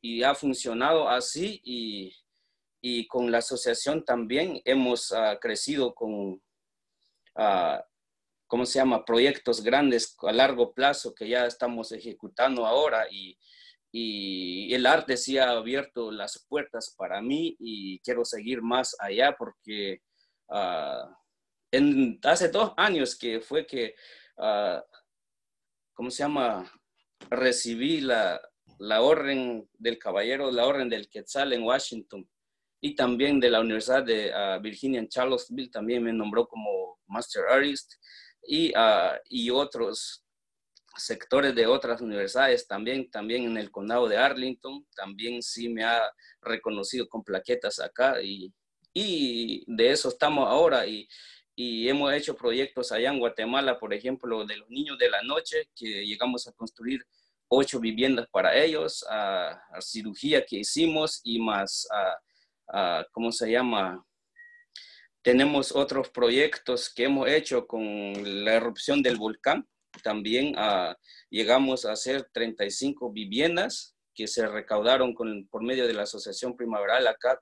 [0.00, 2.16] Y ha funcionado así y,
[2.80, 6.40] y con la asociación también hemos uh, crecido con
[7.36, 7.78] uh,
[8.46, 9.04] ¿cómo se llama?
[9.04, 13.38] Proyectos grandes a largo plazo que ya estamos ejecutando ahora y,
[13.92, 19.36] y el arte sí ha abierto las puertas para mí y quiero seguir más allá
[19.38, 20.00] porque
[20.48, 21.12] uh,
[21.72, 23.94] en, hace dos años que fue que,
[24.38, 24.80] uh,
[25.98, 26.70] ¿cómo se llama?
[27.28, 28.40] Recibí la,
[28.78, 32.24] la orden del caballero, la orden del Quetzal en Washington.
[32.80, 37.46] Y también de la Universidad de uh, Virginia en Charlottesville, también me nombró como Master
[37.50, 37.94] Artist.
[38.46, 40.24] Y, uh, y otros
[40.96, 46.00] sectores de otras universidades también, también en el condado de Arlington, también sí me ha
[46.42, 48.22] reconocido con plaquetas acá.
[48.22, 48.54] Y,
[48.94, 50.86] y de eso estamos ahora.
[50.86, 51.08] Y,
[51.60, 55.68] y, hemos hecho proyectos allá en Guatemala, por ejemplo, de los niños de la noche,
[55.74, 57.04] que llegamos a construir
[57.48, 63.50] ocho viviendas para ellos, a, a cirugía que hicimos y más, a, a, ¿cómo se
[63.50, 64.04] llama?
[65.20, 67.82] Tenemos otros proyectos que hemos hecho con
[68.44, 69.66] la erupción del volcán.
[70.04, 70.96] También ah,
[71.28, 77.06] llegamos a hacer 35 viviendas que se recaudaron con, por medio de la Asociación Primaveral
[77.08, 77.40] acá,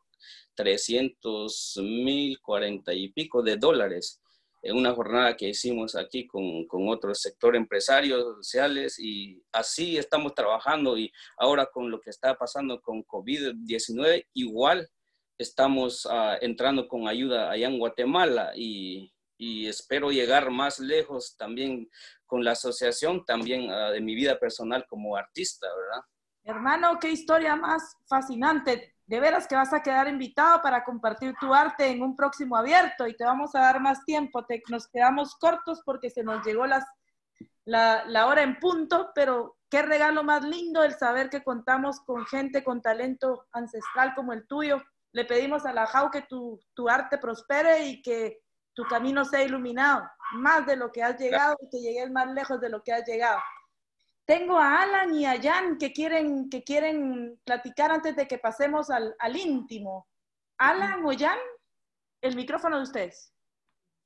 [0.54, 4.20] 300 mil 40 y pico de dólares
[4.62, 10.34] en una jornada que hicimos aquí con, con otro sector empresarios sociales y así estamos
[10.34, 14.88] trabajando y ahora con lo que está pasando con COVID-19 igual
[15.38, 21.90] estamos uh, entrando con ayuda allá en Guatemala y, y, espero llegar más lejos también
[22.24, 26.04] con la asociación, también uh, de mi vida personal como artista, ¿verdad?
[26.44, 28.95] Hermano, qué historia más fascinante.
[29.06, 33.06] De veras que vas a quedar invitado para compartir tu arte en un próximo abierto
[33.06, 34.44] y te vamos a dar más tiempo.
[34.44, 36.84] Te, nos quedamos cortos porque se nos llegó las,
[37.64, 42.64] la, hora en punto, pero qué regalo más lindo el saber que contamos con gente
[42.64, 44.82] con talento ancestral como el tuyo.
[45.12, 48.40] Le pedimos a la JAU que tu, tu arte prospere y que
[48.74, 50.02] tu camino sea iluminado,
[50.32, 53.06] más de lo que has llegado y que llegues más lejos de lo que has
[53.06, 53.40] llegado.
[54.26, 58.90] Tengo a Alan y a Jan que quieren, que quieren platicar antes de que pasemos
[58.90, 60.08] al, al íntimo.
[60.58, 61.38] Alan o Jan,
[62.20, 63.32] el micrófono de ustedes.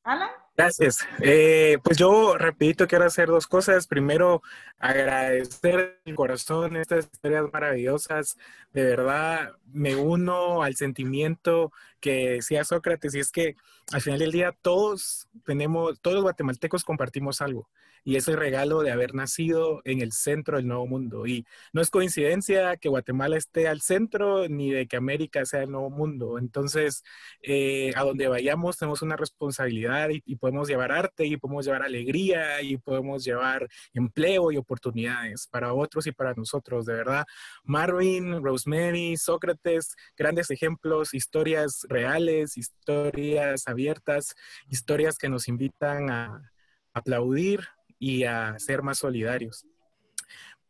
[0.03, 0.31] Alan.
[0.57, 0.99] Gracias.
[1.23, 3.87] Eh, pues yo rapidito quiero hacer dos cosas.
[3.87, 4.43] Primero,
[4.79, 8.37] agradecer el corazón estas historias maravillosas.
[8.73, 13.57] De verdad, me uno al sentimiento que decía Sócrates y es que
[13.93, 17.71] al final del día todos tenemos, todos los guatemaltecos compartimos algo
[18.05, 21.27] y es el regalo de haber nacido en el centro del nuevo mundo.
[21.27, 25.71] Y no es coincidencia que Guatemala esté al centro ni de que América sea el
[25.71, 26.39] nuevo mundo.
[26.39, 27.03] Entonces,
[27.43, 31.83] eh, a donde vayamos tenemos una responsabilidad y, y, podemos llevar arte y podemos llevar
[31.83, 36.87] alegría y podemos llevar empleo y oportunidades para otros y para nosotros.
[36.87, 37.27] De verdad,
[37.65, 44.35] Marvin, Rosemary, Sócrates, grandes ejemplos, historias reales, historias abiertas,
[44.69, 46.51] historias que nos invitan a
[46.93, 47.69] aplaudir,
[48.01, 49.65] y a ser más solidarios.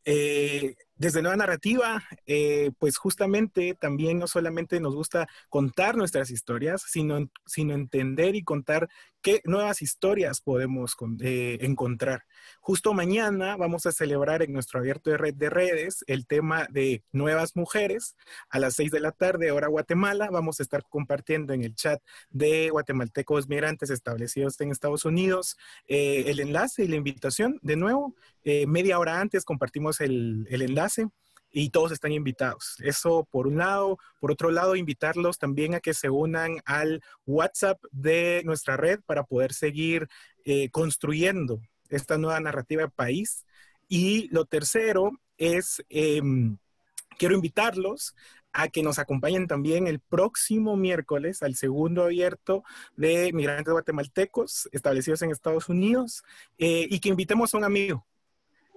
[0.05, 6.83] Eh, desde Nueva Narrativa, eh, pues justamente también no solamente nos gusta contar nuestras historias,
[6.87, 8.87] sino, sino entender y contar
[9.23, 12.25] qué nuevas historias podemos eh, encontrar.
[12.61, 17.03] Justo mañana vamos a celebrar en nuestro abierto de red de redes el tema de
[17.13, 18.15] nuevas mujeres.
[18.51, 22.03] A las seis de la tarde, hora Guatemala, vamos a estar compartiendo en el chat
[22.29, 25.57] de guatemaltecos migrantes establecidos en Estados Unidos
[25.89, 27.59] eh, el enlace y la invitación.
[27.63, 28.15] De nuevo,
[28.67, 30.90] media hora antes compartimos el, el enlace
[31.53, 32.77] y todos están invitados.
[32.81, 33.99] Eso por un lado.
[34.21, 39.25] Por otro lado, invitarlos también a que se unan al WhatsApp de nuestra red para
[39.25, 40.09] poder seguir
[40.45, 43.45] eh, construyendo esta nueva narrativa de país.
[43.89, 46.57] Y lo tercero es, em,
[47.19, 48.15] quiero invitarlos
[48.53, 52.65] a que nos acompañen también el próximo miércoles al segundo abierto
[52.97, 56.25] de migrantes guatemaltecos establecidos en Estados Unidos
[56.59, 58.07] eh, y que invitemos a un amigo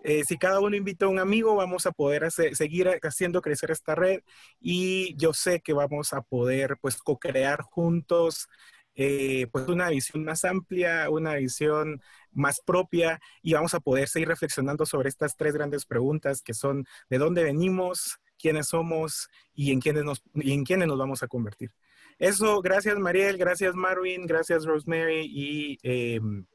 [0.03, 3.95] eh, si cada uno invita a un amigo, vamos a poder seguir haciendo crecer esta
[3.95, 4.21] red
[4.59, 8.49] y yo sé que vamos a poder pues co-crear juntos
[8.95, 12.01] eh, pues una visión más amplia, una visión
[12.31, 16.85] más propia y vamos a poder seguir reflexionando sobre estas tres grandes preguntas que son
[17.09, 21.27] de dónde venimos, quiénes somos y en quiénes nos, y en quiénes nos vamos a
[21.27, 21.71] convertir.
[22.19, 26.45] Eso, gracias Mariel, gracias Marvin, gracias Rosemary y em,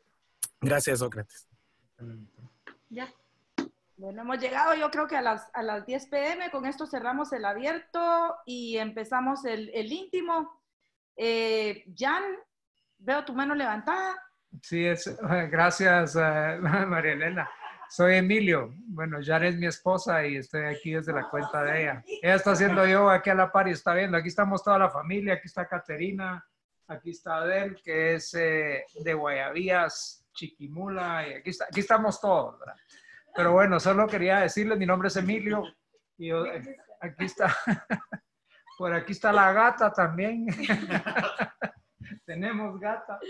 [0.60, 1.48] gracias Sócrates.
[2.90, 3.12] Ya.
[3.98, 7.32] Bueno, hemos llegado yo creo que a las, a las 10 pm, con esto cerramos
[7.32, 10.62] el abierto y empezamos el, el íntimo.
[11.16, 12.22] Eh, Jan,
[12.98, 14.14] veo tu mano levantada.
[14.62, 15.18] Sí, es,
[15.50, 17.50] gracias uh, María Elena.
[17.90, 18.72] Soy Emilio.
[18.86, 22.04] Bueno, Jan es mi esposa y estoy aquí desde la cuenta de ella.
[22.22, 24.16] Ella está haciendo yo aquí a la par y está viendo.
[24.16, 25.34] Aquí estamos toda la familia.
[25.34, 26.46] Aquí está Caterina.
[26.86, 31.26] Aquí está Adel, que es eh, de Guayavías, Chiquimula.
[31.26, 32.60] Y aquí, está, aquí estamos todos.
[32.60, 32.76] ¿verdad?
[33.38, 35.62] Pero bueno, solo quería decirles, mi nombre es Emilio
[36.16, 37.54] y eh, aquí está,
[38.76, 40.44] por aquí está la gata también.
[42.26, 43.20] Tenemos gata.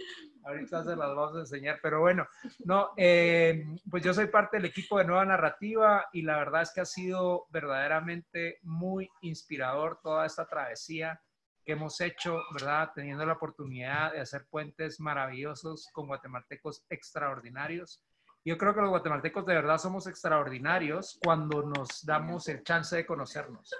[0.44, 2.26] Ahorita se las vamos a enseñar, pero bueno,
[2.64, 6.72] no, eh, pues yo soy parte del equipo de Nueva Narrativa y la verdad es
[6.72, 11.20] que ha sido verdaderamente muy inspirador toda esta travesía
[11.66, 12.92] que hemos hecho, ¿verdad?
[12.94, 18.02] Teniendo la oportunidad de hacer puentes maravillosos con guatemaltecos extraordinarios
[18.44, 23.06] yo creo que los guatemaltecos de verdad somos extraordinarios cuando nos damos el chance de
[23.06, 23.70] conocernos,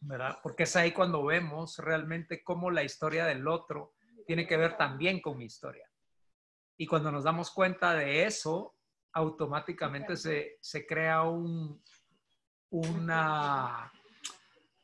[0.00, 0.38] ¿verdad?
[0.42, 3.94] Porque es ahí cuando vemos realmente cómo la historia del otro
[4.26, 5.88] tiene que ver también con mi historia.
[6.76, 8.74] Y cuando nos damos cuenta de eso,
[9.12, 11.82] automáticamente se, se crea un,
[12.70, 13.92] una,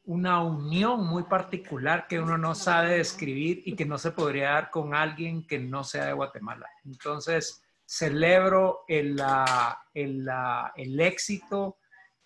[0.04, 4.70] una unión muy particular que uno no sabe describir y que no se podría dar
[4.70, 6.68] con alguien que no sea de Guatemala.
[6.84, 9.16] Entonces, celebro el,
[9.94, 10.28] el,
[10.74, 11.78] el éxito,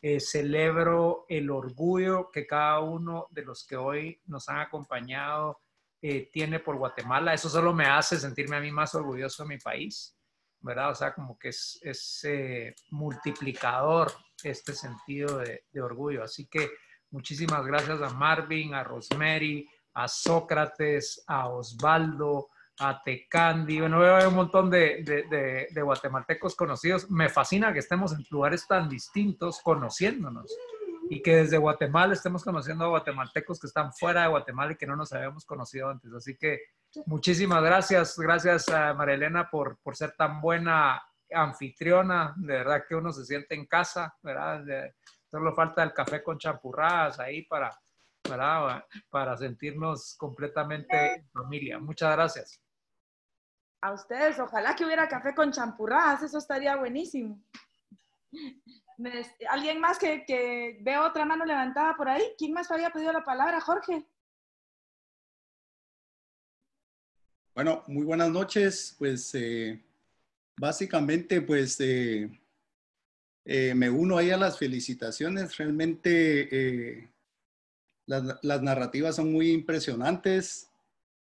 [0.02, 5.61] eh, celebro el orgullo que cada uno de los que hoy nos han acompañado
[6.00, 7.34] eh, tiene por Guatemala.
[7.34, 10.16] Eso solo me hace sentirme a mí más orgulloso de mi país,
[10.61, 10.90] ¿verdad?
[10.90, 14.11] O sea, como que es, es eh, multiplicador
[14.42, 16.24] este sentido de, de orgullo.
[16.24, 16.70] Así que
[17.11, 22.48] muchísimas gracias a Marvin, a Rosemary, a Sócrates, a Osvaldo,
[22.80, 27.10] a Tecandi, bueno, veo un montón de, de, de, guatemaltecos conocidos.
[27.10, 30.50] Me fascina que estemos en lugares tan distintos conociéndonos
[31.10, 34.86] y que desde Guatemala estemos conociendo a guatemaltecos que están fuera de Guatemala y que
[34.86, 36.10] no nos habíamos conocido antes.
[36.14, 36.60] Así que
[37.04, 42.94] muchísimas gracias, gracias a María Elena por, por ser tan buena anfitriona, de verdad que
[42.94, 44.64] uno se siente en casa, ¿verdad?
[45.30, 47.78] solo falta el café con champurradas ahí para,
[48.28, 48.84] ¿verdad?
[49.10, 51.78] para sentirnos completamente en familia.
[51.78, 52.60] Muchas gracias.
[53.82, 57.42] A ustedes, ojalá que hubiera café con champurradas, eso estaría buenísimo.
[59.48, 62.22] ¿Alguien más que, que veo otra mano levantada por ahí?
[62.36, 64.06] ¿Quién más había pedido la palabra, Jorge?
[67.54, 68.94] Bueno, muy buenas noches.
[68.98, 69.82] Pues eh,
[70.56, 72.30] básicamente, pues eh,
[73.44, 75.58] eh, me uno ahí a las felicitaciones.
[75.58, 77.10] Realmente
[78.06, 80.70] las, narrativas son muy impresionantes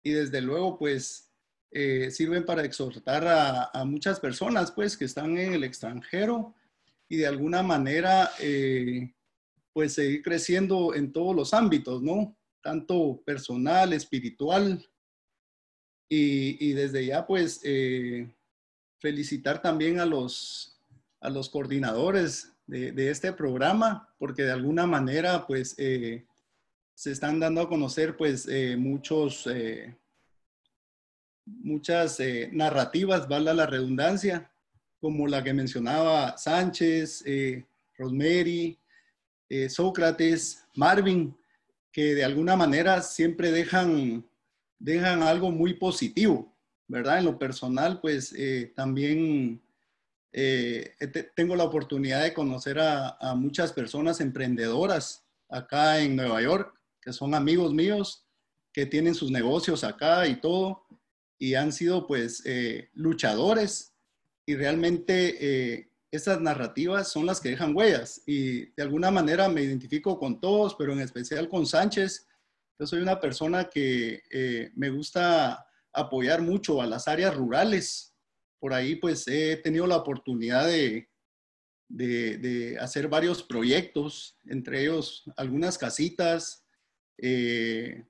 [0.05, 1.32] y desde luego, pues
[2.11, 3.27] sirven para exhortar
[3.73, 6.55] a, muchas personas, pues, que están en el extranjero
[7.09, 8.31] y de alguna manera,
[9.73, 12.37] pues, seguir creciendo en todos los ámbitos, ¿no?
[12.61, 14.87] Tanto personal, espiritual,
[16.15, 18.31] y, desde ya, pues, eh,
[18.99, 20.79] felicitar también a los,
[21.21, 26.27] a los coordinadores de, este programa, porque de alguna manera, pues, eh,
[26.95, 29.49] se están dando a conocer, pues, eh, muchos,
[31.47, 32.19] muchas
[32.53, 34.51] narrativas, valga la redundancia,
[35.01, 37.25] como la que mencionaba Sánchez,
[37.99, 38.79] Rosemary,
[39.69, 41.37] Sócrates, Marvin,
[41.91, 44.25] que de alguna manera siempre dejan
[44.83, 46.53] dejan algo muy positivo,
[46.89, 47.19] ¿verdad?
[47.19, 49.63] En lo personal, pues eh, también
[50.33, 50.95] eh,
[51.37, 57.35] tengo la oportunidad de conocer a, muchas personas emprendedoras acá en Nueva York, que son
[57.35, 58.27] amigos míos,
[58.73, 60.85] que tienen sus negocios acá y todo,
[61.43, 63.95] y han sido pues eh, luchadores
[64.47, 70.19] y realmente esas narrativas son las que dejan huellas y de alguna manera me identifico
[70.19, 72.29] con todos, pero en especial con Sánchez,
[72.79, 78.15] yo soy una persona que eh, me gusta apoyar mucho a las áreas rurales.
[78.61, 81.09] Por ahí pues he tenido la oportunidad de,
[81.89, 86.67] de, hacer varios proyectos, entre ellos algunas casitas.
[87.17, 88.05] Eh,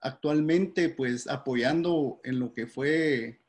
[0.00, 3.40] actualmente pues apoyando en lo que fue,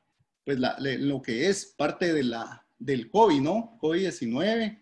[0.44, 3.78] pues lo que es parte de la, del COVID, ¿no?
[3.82, 4.80] COVID-19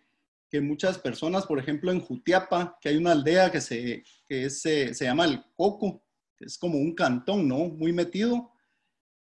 [0.49, 4.93] que muchas personas, por ejemplo, en Jutiapa, que hay una aldea que se, que se,
[4.93, 6.03] llama el Coco,
[6.37, 7.67] que es como un cantón, ¿no?
[7.67, 8.51] Muy metido,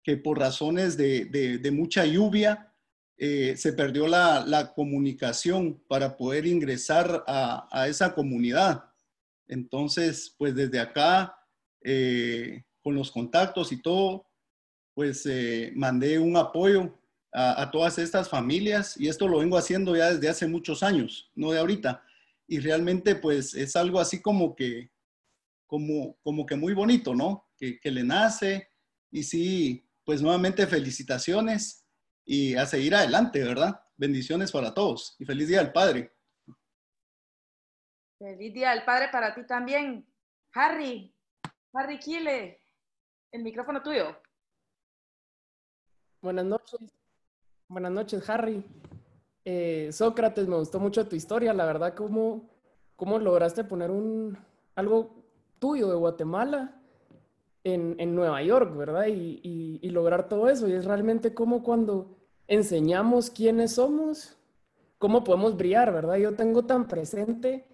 [0.03, 2.73] que por razones de, mucha lluvia
[3.17, 8.85] eh, se perdió la, comunicación para poder ingresar a, esa comunidad.
[9.47, 11.35] Entonces, pues desde acá,
[11.83, 14.27] eh, con los contactos y todo,
[14.93, 16.97] pues eh, mandé un apoyo
[17.33, 21.51] a, todas estas familias y esto lo vengo haciendo ya desde hace muchos años, no
[21.51, 22.03] de ahorita.
[22.47, 24.91] Y realmente pues es algo así como que,
[25.65, 27.47] como, como que muy bonito, ¿no?
[27.57, 28.69] Que, que le nace
[29.11, 31.85] y sí, pues nuevamente felicitaciones
[32.25, 33.81] y a seguir adelante, ¿verdad?
[33.95, 36.13] Bendiciones para todos y feliz Día del Padre.
[38.19, 40.05] Feliz Día del Padre para ti también.
[40.53, 41.15] Harry,
[41.73, 42.59] Harry Kile,
[43.31, 44.17] el micrófono tuyo.
[46.21, 46.79] Buenas noches.
[47.67, 48.63] Buenas noches, Harry.
[49.45, 52.49] Eh, Sócrates, me gustó mucho tu historia, la verdad, cómo,
[52.95, 54.37] cómo lograste poner un,
[54.75, 55.23] algo
[55.59, 56.81] tuyo de Guatemala
[57.63, 59.07] en, en Nueva York, ¿verdad?
[59.07, 60.67] Y, y, lograr todo eso.
[60.67, 62.17] Y es realmente como cuando
[62.47, 64.37] enseñamos quiénes somos,
[64.97, 66.17] cómo podemos brillar, ¿verdad?
[66.17, 67.70] Yo tengo tan presente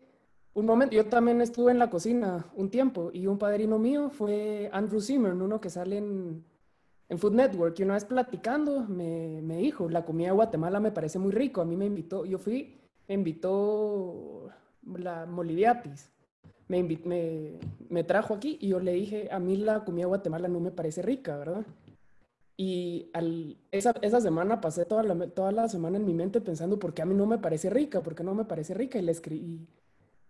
[0.60, 4.70] un momento, yo también estuve en la cocina un tiempo y un padrino mío fue
[4.74, 6.44] Andrew Zimmerman, uno que sale en
[7.10, 11.20] en Food Network y una vez platicando me, me, dijo, la comida Guatemala me parece
[11.20, 11.62] muy rico.
[11.62, 12.78] A mí me invitó, yo fui,
[13.08, 14.50] me invitó
[14.84, 16.12] la Moliviatis.
[16.68, 20.60] Me, me, me, trajo aquí y yo le dije, a mí la comida Guatemala no
[20.60, 21.66] me parece rica, ¿verdad?
[22.58, 26.78] Y al, esa, esa, semana pasé toda la, toda la semana en mi mente pensando,
[26.78, 28.02] ¿por qué a mí no me parece rica?
[28.02, 29.00] ¿Por qué no me parece rica?
[29.00, 29.66] Y le escribí,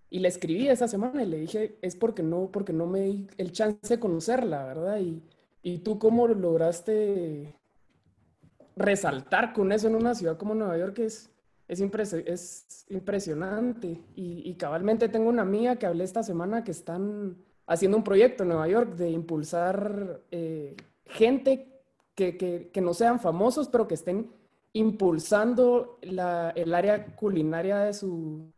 [0.09, 3.27] y le escribí esa semana y le dije, es porque no, porque no me di
[3.37, 4.99] el chance de conocerla, ¿verdad?
[4.99, 5.21] Y,
[5.67, 7.53] ¿Y tú cómo lograste
[8.77, 10.99] resaltar con eso en una ciudad como Nueva York?
[10.99, 11.29] Es,
[11.67, 11.81] es,
[12.25, 14.01] es impresionante.
[14.15, 18.49] Y, cabalmente tengo una amiga que hablé esta semana que están haciendo un proyecto en
[18.49, 21.81] Nueva York de impulsar eh, gente
[22.15, 24.31] que, que, que, no sean famosos, pero que estén
[24.71, 28.53] impulsando la, el área culinaria de su,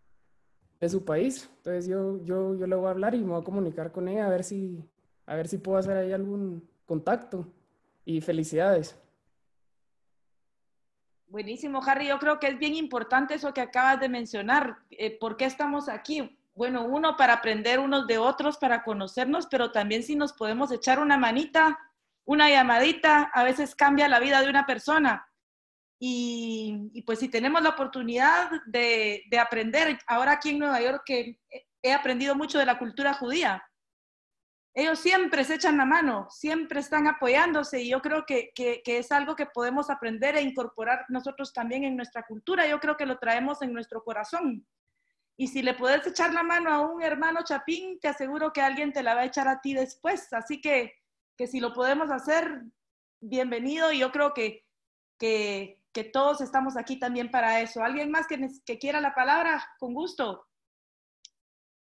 [0.79, 1.49] de su país.
[1.57, 4.25] Entonces yo, yo, yo le voy a hablar y me voy a comunicar con ella
[4.25, 4.83] a ver si,
[5.25, 7.45] a ver si puedo hacer ahí algún, contacto
[8.03, 8.97] y felicidades.
[11.27, 12.07] Buenísimo, Harry.
[12.07, 14.79] Yo creo que es bien importante eso que acabas de mencionar.
[14.89, 16.35] Eh, ¿Por qué estamos aquí?
[16.55, 20.99] Bueno, uno, para aprender unos de otros, para conocernos, pero también si nos podemos echar
[20.99, 21.77] una manita,
[22.25, 25.28] una llamadita, a veces cambia la vida de una persona.
[25.99, 31.03] Y, y, pues si tenemos la oportunidad de, de, aprender, ahora aquí en Nueva York
[31.05, 31.39] que
[31.81, 33.61] he aprendido mucho de la cultura judía,
[34.73, 38.99] ellos siempre se echan la mano, siempre están apoyándose y yo creo que, que, que,
[38.99, 42.65] es algo que podemos aprender e incorporar nosotros también en nuestra cultura.
[42.65, 44.65] Yo creo que lo traemos en nuestro corazón.
[45.35, 48.91] Y si le puedes echar la mano a un hermano chapín, te aseguro que alguien
[48.93, 50.31] te la va a echar a ti después.
[50.33, 50.93] Así que,
[51.37, 52.61] que si lo podemos hacer,
[53.21, 53.91] bienvenido.
[53.91, 54.65] Y yo creo que,
[55.17, 57.83] que, que todos estamos aquí también para eso.
[57.83, 59.63] ¿Alguien más que, que quiera la palabra?
[59.79, 60.47] Con gusto.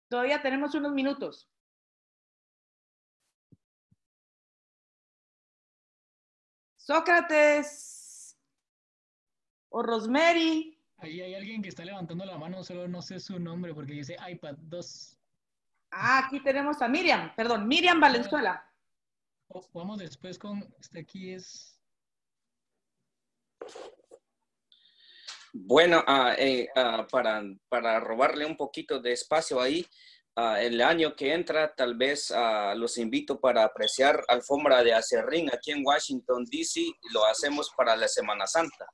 [0.09, 1.49] Todavía tenemos unos minutos.
[6.77, 8.35] Sócrates
[9.69, 10.79] o Rosemary.
[10.97, 14.17] Ahí hay alguien que está levantando la mano, solo no sé su nombre porque dice
[14.27, 15.19] iPad 2.
[15.91, 18.65] Ah, aquí tenemos a Miriam, perdón, Miriam Valenzuela.
[19.49, 21.78] O, vamos después con, este aquí es...
[25.53, 29.87] Bueno, uh, eh, uh, para, para robarle un poquito de espacio ahí,
[30.39, 32.33] Uh, el año que entra, tal vez
[32.77, 36.81] los invito para apreciar alfombra de acerrín aquí en Washington, D.C.
[37.13, 38.87] Lo hacemos para la Semana Santa.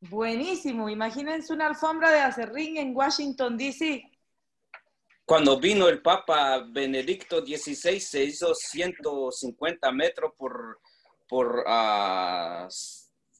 [0.00, 0.90] Buenísimo.
[0.90, 4.11] Imagínense una alfombra de acerrín en Washington, D.C.
[5.24, 10.80] Cuando vino el Papa Benedicto XVI, se hizo 150 metros por,
[11.28, 12.68] por uh,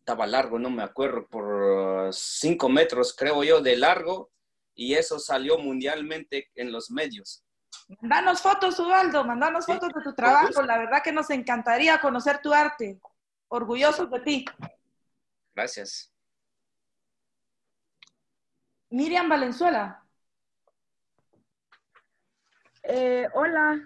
[0.02, 4.30] estaba largo, no me acuerdo, por cinco metros, creo yo, de largo,
[4.74, 7.44] y eso salió mundialmente en los medios.
[8.00, 10.62] Mandanos fotos, Ubaldo, mandanos fotos de tu trabajo.
[10.62, 13.00] La verdad que nos encantaría conocer tu arte.
[13.48, 14.44] Orgullosos de ti.
[15.54, 16.12] Gracias.
[18.90, 20.01] Miriam Valenzuela.
[22.84, 23.80] Eh, hola,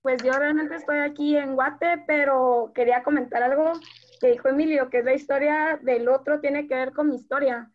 [0.00, 3.72] pues yo realmente estoy aquí en Guate, pero quería comentar algo
[4.20, 7.70] que dijo Emilio, que es la historia del otro, tiene que ver con mi historia.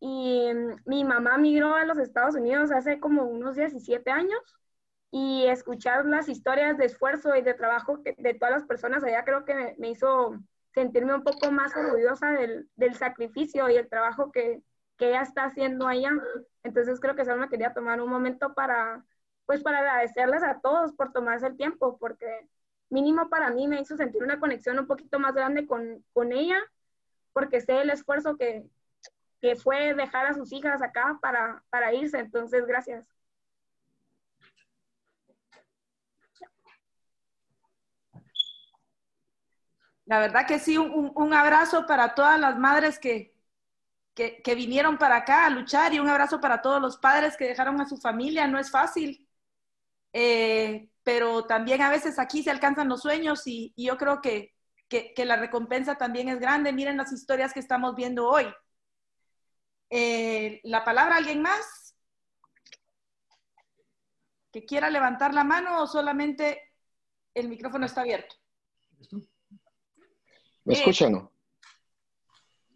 [0.00, 4.40] Y mm, mi mamá migró a los Estados Unidos hace como unos 17 años
[5.10, 9.44] y escuchar las historias de esfuerzo y de trabajo de todas las personas allá creo
[9.44, 10.38] que me, hizo
[10.74, 14.62] sentirme un poco más orgullosa del, del sacrificio y el trabajo que,
[14.96, 16.10] que, ella está haciendo allá.
[16.64, 19.04] Entonces creo que solo me quería tomar un momento para,
[19.46, 22.48] pues para agradecerles a todos por tomarse el tiempo, porque
[22.92, 26.58] mínimo para mí me hizo sentir una conexión un poquito más grande con, con ella,
[27.32, 28.66] porque sé el esfuerzo que,
[29.40, 32.18] que, fue dejar a sus hijas acá para, para irse.
[32.18, 33.06] Entonces, gracias.
[40.04, 43.34] La verdad que sí, un, un abrazo para todas las madres que,
[44.14, 47.46] que, que, vinieron para acá a luchar y un abrazo para todos los padres que
[47.46, 48.46] dejaron a su familia.
[48.46, 49.26] No es fácil.
[50.12, 54.54] Eh, pero también a veces aquí se alcanzan los sueños y, y yo creo que,
[54.88, 56.72] que, que, la recompensa también es grande.
[56.72, 58.46] Miren las historias que estamos viendo hoy.
[59.90, 61.96] Eh, ¿La palabra alguien más?
[64.50, 66.60] ¿Que quiera levantar la mano o solamente
[67.34, 68.36] el micrófono está abierto?
[70.64, 71.12] ¿Me escuchan?
[71.12, 71.32] No?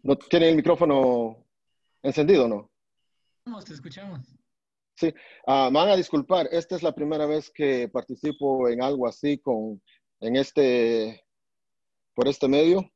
[0.03, 1.45] ¿No tiene el micrófono
[2.01, 2.71] encendido no?
[3.45, 4.36] No, te escuchamos.
[4.97, 5.13] Sí,
[5.45, 9.79] uh, van a disculpar, esta es la primera vez que participo en algo así con,
[10.19, 11.23] en este,
[12.15, 12.91] por este medio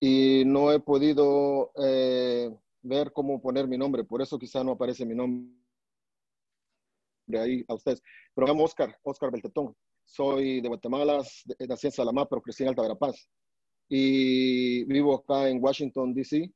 [0.00, 5.04] y no he podido eh, ver cómo poner mi nombre, por eso quizá no aparece
[5.04, 5.52] mi nombre
[7.38, 8.02] ahí a ustedes.
[8.34, 9.76] Pero me llamo Oscar, Oscar Beltetón.
[10.06, 11.22] Soy de Guatemala,
[11.68, 13.28] nací en Salamá, pero crecí en Alta Verapaz.
[13.88, 16.50] Y vivo acá en Washington, D.C.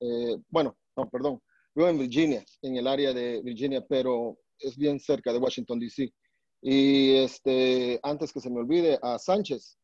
[0.00, 1.40] Eh, bueno, no, perdón,
[1.78, 6.12] Vivo en Virginia, en el área de Virginia, pero es bien cerca de Washington, D.C.
[6.60, 9.78] Y este, antes que se me olvide, a Sánchez.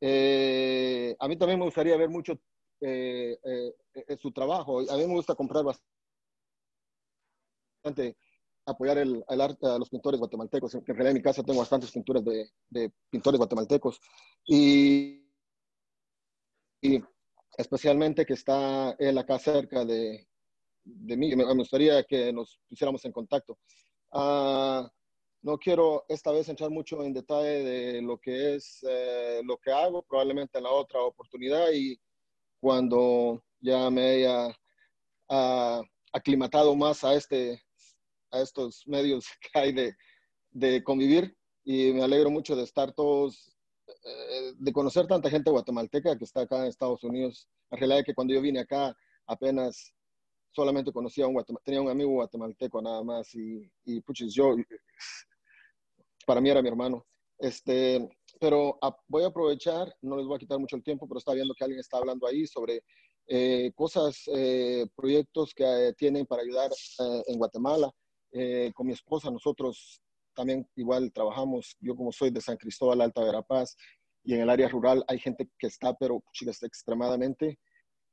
[0.00, 2.40] Eh, a mí también me gustaría ver mucho
[2.80, 4.80] eh, eh, su trabajo.
[4.90, 5.64] A mí me gusta comprar
[7.82, 8.16] bastante,
[8.64, 10.76] apoyar el, el arte a los pintores guatemaltecos.
[10.76, 14.00] En realidad en mi casa tengo bastantes pinturas de, de pintores guatemaltecos.
[14.46, 15.30] Y,
[16.80, 17.02] y
[17.58, 20.27] especialmente que está él acá cerca de,
[20.88, 21.34] de mí.
[21.34, 23.58] Me, gustaría que nos pusiéramos en contacto.
[24.12, 24.88] Uh,
[25.42, 29.70] no quiero esta vez entrar mucho en detalle de lo que es eh, lo que
[29.70, 31.98] hago, probablemente en la otra oportunidad y
[32.60, 34.48] cuando ya me haya
[35.28, 35.82] uh,
[36.12, 37.62] aclimatado más a, este,
[38.30, 39.94] a estos medios que hay de,
[40.50, 43.54] de convivir y me alegro mucho de estar todos,
[43.86, 47.46] eh, de conocer tanta gente guatemalteca que está acá en Estados Unidos.
[47.70, 48.96] En realidad que cuando yo vine acá
[49.26, 49.94] apenas
[50.58, 54.56] solamente conocía a un guatemalteco, tenía un amigo guatemalteco nada más y, y puchis, yo,
[56.26, 57.06] para mí era mi hermano.
[57.38, 58.08] Este,
[58.40, 61.32] pero a- voy a aprovechar, no les voy a quitar mucho el tiempo, pero está
[61.32, 62.82] viendo que alguien está hablando ahí sobre
[63.28, 67.88] eh, cosas, eh, proyectos que eh, tienen para ayudar eh, en Guatemala.
[68.32, 70.02] Eh, con mi esposa, nosotros
[70.34, 73.76] también igual trabajamos, yo como soy de San Cristóbal, Alta Verapaz,
[74.24, 77.60] y en el área rural hay gente que está, pero está extremadamente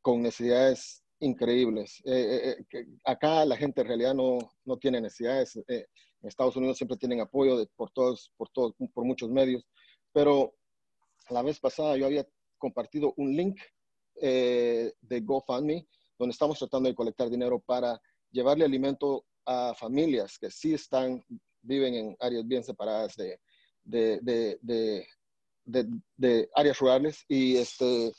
[0.04, 2.02] con necesidades increíbles.
[2.06, 5.56] Eh, eh, eh, acá la gente en realidad no, no tiene necesidades.
[5.68, 5.86] eh,
[6.22, 9.64] en Estados Unidos siempre tienen apoyo de- por, todos, por, todos, por muchos medios,
[10.12, 10.54] pero
[11.30, 12.26] la vez pasada yo había
[12.58, 13.60] compartido un link
[14.22, 15.88] eh, de GoFundMe
[16.18, 18.00] donde estamos tratando de colectar dinero para
[18.32, 21.24] llevarle alimento a familias que sí están,
[21.62, 23.40] viven en áreas bien separadas de,
[23.84, 25.08] de, de,
[26.18, 28.12] de, áreas rurales y este,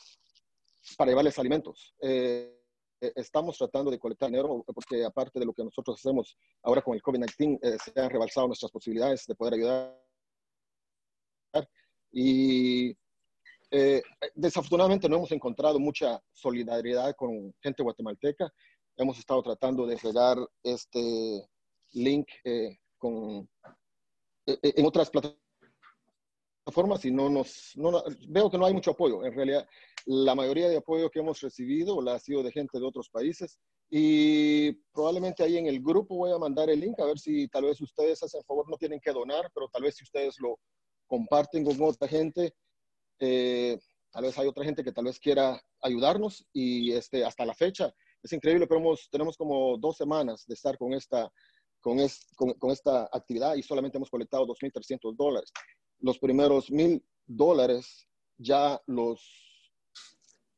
[0.96, 1.94] para llevarles alimentos.
[2.02, 2.52] Eh,
[3.00, 7.02] estamos tratando de colectar dinero porque aparte de lo que nosotros hacemos ahora con el
[7.02, 9.96] COVID-19, eh, se han rebalsado nuestras posibilidades de poder ayudar.
[12.12, 12.96] Y
[13.70, 14.02] eh,
[14.34, 18.52] desafortunadamente no hemos encontrado mucha solidaridad con gente guatemalteca.
[18.96, 21.46] Hemos estado tratando de regar este
[21.92, 23.48] link eh, con,
[24.46, 28.92] eh, eh, en otras plataformas y no nos, no, no- veo que no hay mucho
[28.92, 29.24] apoyo.
[29.24, 29.68] En realidad,
[30.06, 33.58] la mayoría de apoyo que hemos recibido la ha sido de gente de otros países
[33.90, 37.64] y probablemente ahí en el grupo voy a mandar el link a ver si tal
[37.64, 40.58] vez ustedes hacen favor, no tienen que donar, pero tal vez si ustedes lo
[41.08, 42.54] comparten con otra gente,
[43.20, 43.78] eh,
[44.10, 47.92] tal vez hay otra gente que tal vez quiera ayudarnos y este, hasta la fecha
[48.22, 51.30] es increíble, pero hemos- tenemos como dos semanas de estar con esta,
[51.80, 55.52] con, es- con, con esta actividad y solamente hemos colectado 2.300 dólares.
[56.00, 58.08] Los primeros mil dólares
[58.38, 59.45] ya los,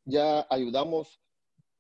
[0.09, 1.21] ya ayudamos,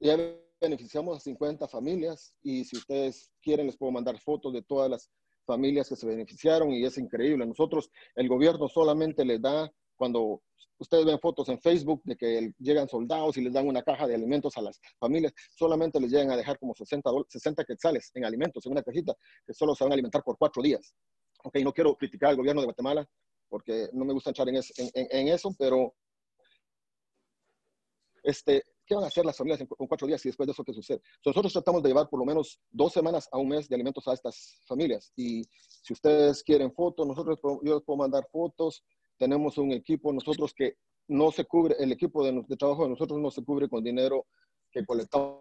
[0.00, 0.16] ya
[0.60, 5.10] beneficiamos a 50 familias y si ustedes quieren les puedo mandar fotos de todas las
[5.46, 7.46] familias que se beneficiaron y es increíble.
[7.46, 10.42] Nosotros, el gobierno solamente les da, cuando
[10.78, 14.14] ustedes ven fotos en Facebook de que llegan soldados y les dan una caja de
[14.14, 18.24] alimentos a las familias, solamente les llegan a dejar como 60, dol- 60 quetzales en
[18.26, 19.14] alimentos, en una cajita,
[19.46, 20.94] que solo se van a alimentar por cuatro días.
[21.44, 23.09] Ok, no quiero criticar al gobierno de Guatemala
[23.48, 25.94] porque no me gusta echar en, es- en- en- en eso, pero
[28.28, 30.62] este, ¿qué van a hacer las familias en, con cuatro días y después de eso
[30.62, 31.00] qué sucede?
[31.24, 34.12] Nosotros tratamos de llevar por lo menos dos semanas a un mes de alimentos a
[34.12, 35.10] estas familias.
[35.16, 35.44] Y
[35.82, 38.84] si ustedes quieren fotos, nosotros yo les puedo mandar fotos.
[39.16, 40.74] Tenemos un equipo nosotros que
[41.09, 44.26] no se cubre, el equipo de, de trabajo de nosotros no se cubre con dinero
[44.70, 45.40] que colectamos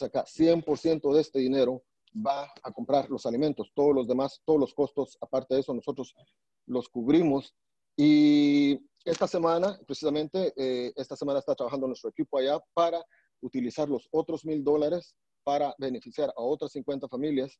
[0.00, 0.24] acá.
[0.24, 1.82] 100% de este dinero
[2.24, 3.72] va a comprar los alimentos.
[3.74, 6.14] Todos los demás, todos los costos, aparte de eso, nosotros
[6.66, 7.52] los cubrimos.
[7.96, 13.00] Y esta semana, precisamente, eh, esta semana está trabajando nuestro equipo allá para
[13.40, 15.14] utilizar los otros mil dólares
[15.44, 17.56] para beneficiar a otras 50 familias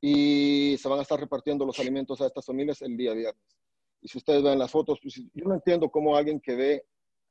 [0.00, 3.58] y se van a estar repartiendo los alimentos a estas familias el día viernes.
[4.00, 6.86] Y si ustedes ven las fotos, pues, yo no entiendo cómo alguien que ve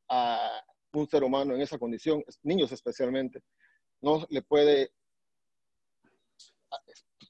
[0.07, 0.63] a
[0.93, 3.41] un ser humano en esa condición, niños especialmente,
[4.01, 4.91] no le puede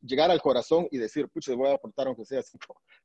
[0.01, 2.41] llegar al corazón y decir, pucha, voy a aportar aunque sea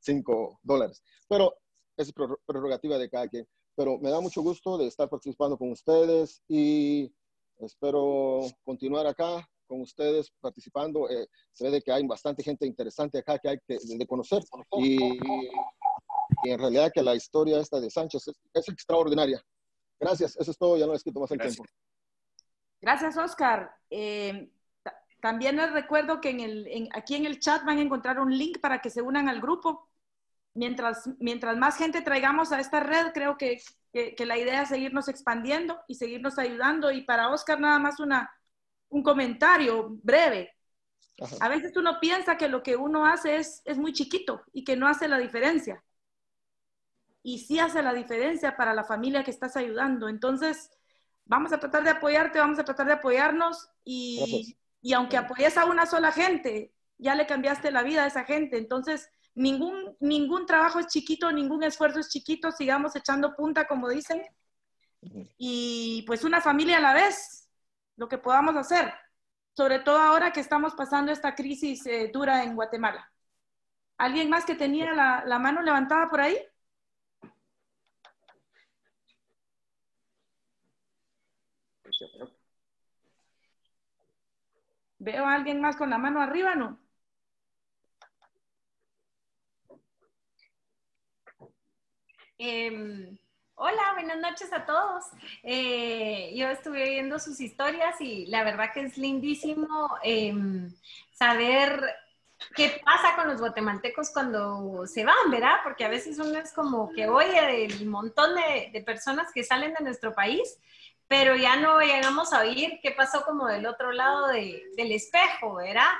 [0.01, 1.05] 5 dólares.
[1.29, 1.57] Pero
[1.97, 2.13] es
[2.47, 3.47] prerrogativa de cada quien.
[3.75, 7.13] Pero me da mucho gusto de estar participando con ustedes y
[7.59, 11.09] espero continuar acá con ustedes participando.
[11.11, 14.43] Eh, se ve de que hay bastante gente interesante acá que hay que de conocer
[14.79, 14.97] y,
[16.45, 19.43] y en realidad que la historia esta de Sánchez es, es extraordinaria.
[19.99, 21.65] Gracias, eso es todo, ya no les quito más el tiempo.
[22.81, 23.75] Gracias, Oscar.
[23.91, 24.51] Eh,
[24.83, 28.21] ta- también les recuerdo que en el, en- aquí en el chat van a encontrar
[28.21, 29.89] un link para que se unan al grupo.
[30.57, 33.61] Mientras, mientras más gente traigamos a esta red, creo que,
[33.93, 36.91] que- que la idea es seguirnos expandiendo y seguirnos ayudando.
[36.93, 38.31] Y para Oscar, nada más una,
[38.91, 40.53] un comentario breve.
[41.41, 44.77] A veces uno piensa que lo que uno hace es, es muy chiquito y que
[44.77, 45.85] no hace la diferencia.
[47.23, 50.09] Y sí hace la diferencia para la familia que estás ayudando.
[50.09, 50.71] Entonces,
[51.25, 55.65] vamos a tratar de apoyarte, vamos a tratar de apoyarnos y, y aunque apoyes a
[55.67, 58.59] una sola gente, ya le cambiaste la vida a esa gente.
[58.59, 64.23] Entonces, ningún, ningún trabajo es chiquito, ningún esfuerzo es chiquito, sigamos echando punta, como dicen,
[65.39, 67.49] y pues una familia a la vez,
[67.97, 68.93] lo que podamos hacer,
[69.53, 73.11] sobre todo ahora que estamos pasando esta crisis eh, dura en Guatemala.
[73.99, 76.37] ¿Alguien más que tenía la, la mano levantada por ahí?
[84.99, 86.86] Veo a alguien más con la mano arriba, ¿no?
[92.39, 93.17] Em,
[93.55, 95.05] hola, buenas noches a todos.
[95.43, 100.71] Eh, yo estuve viendo sus historias y la verdad que es lindísimo em,
[101.13, 101.83] saber
[102.55, 105.61] qué pasa con los guatemaltecos cuando se van, ¿verdad?
[105.65, 109.85] Porque a veces uno es como que oye del montón de, personas que salen de
[109.85, 110.59] nuestro país,
[111.09, 115.55] pero ya no llegamos a oír qué pasó como del otro lado de, del espejo,
[115.55, 115.93] ¿verdad?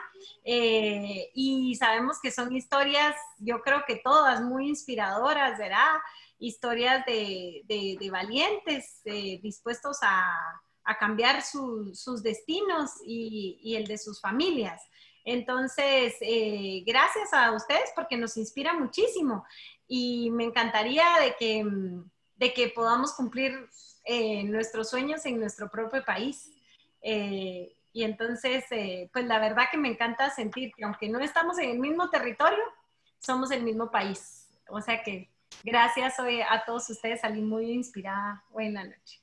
[0.45, 5.95] Eh, y sabemos que son historias, yo creo que todas muy inspiradoras, ¿verdad?
[6.39, 14.21] Historias de, de, valientes eh, dispuestos a, a cambiar sus destinos y, el de sus
[14.21, 14.83] familias.
[15.25, 19.45] Entonces, eh, gracias a ustedes porque nos inspira muchísimo
[19.89, 21.65] y me encantaría de que,
[22.37, 23.69] de que podamos cumplir
[24.05, 26.51] eh, nuestros sueños en nuestro propio país.
[27.03, 28.65] Y entonces,
[29.13, 32.63] pues la verdad que me encanta sentir que aunque no estamos en el mismo territorio,
[33.19, 34.49] somos el mismo país.
[34.69, 35.31] O sea que
[35.65, 39.21] gracias hoy a todos ustedes, salí muy inspirada hoy en la noche.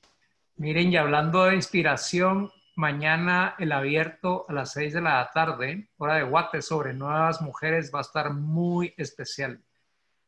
[0.56, 6.16] Miren, y hablando de inspiración, mañana el abierto a las 6 de la tarde, hora
[6.16, 9.62] de Guate, sobre nuevas mujeres, va a estar muy especial.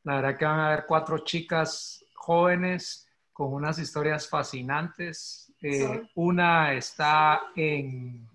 [0.04, 5.52] La verdad que van a haber cuatro chicas jóvenes con unas historias fascinantes.
[5.60, 8.28] Eh, una está en,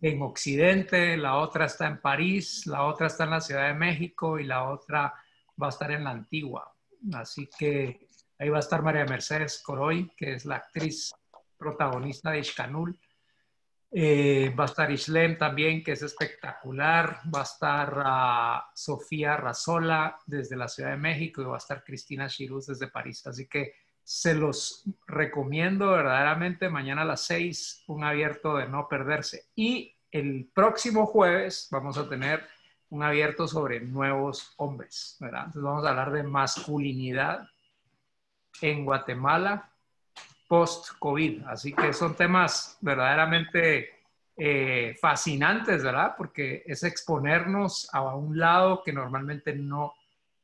[0.00, 4.38] en Occidente, la otra está en París, la otra está en la Ciudad de México
[4.38, 5.14] y la otra
[5.60, 6.72] va a estar en la Antigua.
[7.14, 8.08] Así que
[8.38, 11.12] ahí va a estar María Mercedes Coroy, que es la actriz
[11.56, 12.98] protagonista de Ishkanul.
[13.94, 17.20] Eh, va a estar Islem también, que es espectacular.
[17.32, 21.84] Va a estar uh, Sofía Razola desde la Ciudad de México y va a estar
[21.84, 23.26] Cristina Chiruz desde París.
[23.26, 26.70] Así que se los recomiendo verdaderamente.
[26.70, 29.50] Mañana a las seis, un abierto de no perderse.
[29.54, 32.46] Y el próximo jueves vamos a tener
[32.92, 35.16] un abierto sobre nuevos hombres.
[35.18, 37.48] Entonces vamos a hablar de masculinidad
[38.60, 39.70] en Guatemala
[40.46, 41.44] post-COVID.
[41.46, 44.02] Así que son temas verdaderamente
[44.36, 46.14] eh, fascinantes, ¿verdad?
[46.18, 49.94] Porque es exponernos a un lado que normalmente no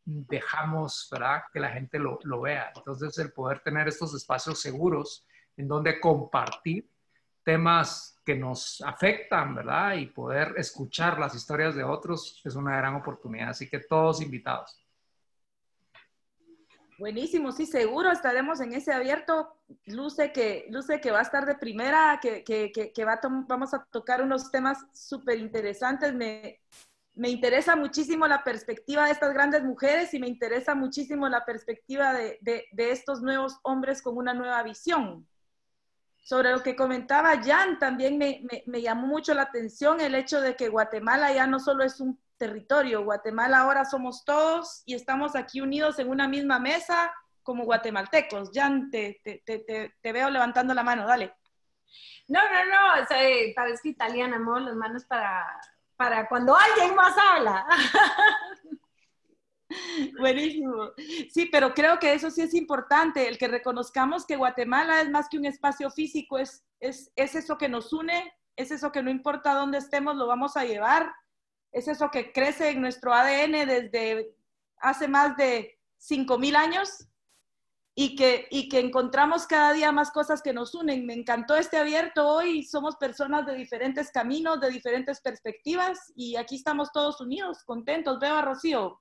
[0.07, 1.43] dejamos, ¿verdad?
[1.53, 2.73] Que la gente lo, lo vea.
[2.75, 6.89] Entonces, el poder tener estos espacios seguros en donde compartir
[7.49, 9.95] temas que nos afectan, ¿verdad?
[9.95, 13.49] Y poder escuchar las historias de otros es una gran oportunidad.
[13.49, 14.85] Así que todos invitados.
[16.99, 19.57] Buenísimo, sí, seguro estaremos en ese abierto.
[19.87, 23.83] Luce que, luce que va a estar de primera, que, que, que, va vamos a
[23.85, 26.13] tocar unos temas súper interesantes.
[26.13, 26.61] Me,
[27.15, 32.13] me interesa muchísimo la perspectiva de estas grandes mujeres y me interesa muchísimo la perspectiva
[32.13, 35.27] de, de, de estos nuevos hombres con una nueva visión.
[36.29, 40.57] Sobre lo que comentaba Jan, también me, me, llamó mucho la atención el hecho de
[40.57, 43.03] que Guatemala ya no solo es un territorio.
[43.03, 47.11] Guatemala ahora somos todos y estamos aquí unidos en una misma mesa
[47.43, 48.51] como guatemaltecos.
[48.53, 51.35] Jan, te, te, te, te veo levantando la mano, dale.
[52.29, 53.27] No, no, no, o sea,
[53.57, 55.47] parezco italiana, muevo las manos para,
[55.97, 57.67] para cuando alguien más habla.
[60.19, 60.91] Buenísimo.
[61.31, 65.29] Sí, pero creo que eso sí es importante, el que reconozcamos que Guatemala es más
[65.29, 69.11] que un espacio físico, es, es, es eso que nos une, es eso que no
[69.11, 71.13] importa dónde estemos, lo vamos a llevar
[71.73, 74.35] es eso que crece en nuestro ADN desde
[74.81, 77.07] hace más de 5.000 años
[77.95, 81.05] y que, y que encontramos cada día más cosas que nos unen.
[81.05, 86.57] Me encantó este abierto hoy, somos personas de diferentes caminos, de diferentes perspectivas y aquí
[86.57, 88.21] estamos todos unidos, contentos.
[88.21, 89.01] Veo a Rocío.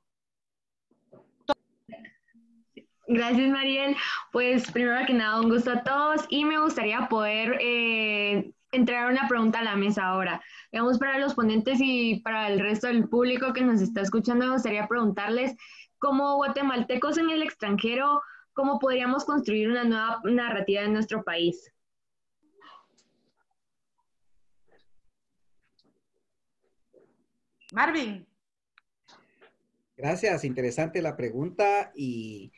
[3.07, 3.95] Gracias, Mariel.
[4.33, 9.29] Pues primero que nada, un gusto a todos y me gustaría poder eh, entregar una
[9.29, 10.41] pregunta a la mesa ahora.
[10.73, 14.51] Digamos, para los ponentes y para el resto del público que nos está escuchando, me
[14.51, 15.55] gustaría preguntarles,
[15.99, 18.21] como guatemaltecos en el extranjero,
[18.53, 21.71] ¿cómo podríamos construir una nueva narrativa en nuestro país?
[27.71, 28.27] Marvin.
[29.95, 32.51] Gracias, interesante la pregunta y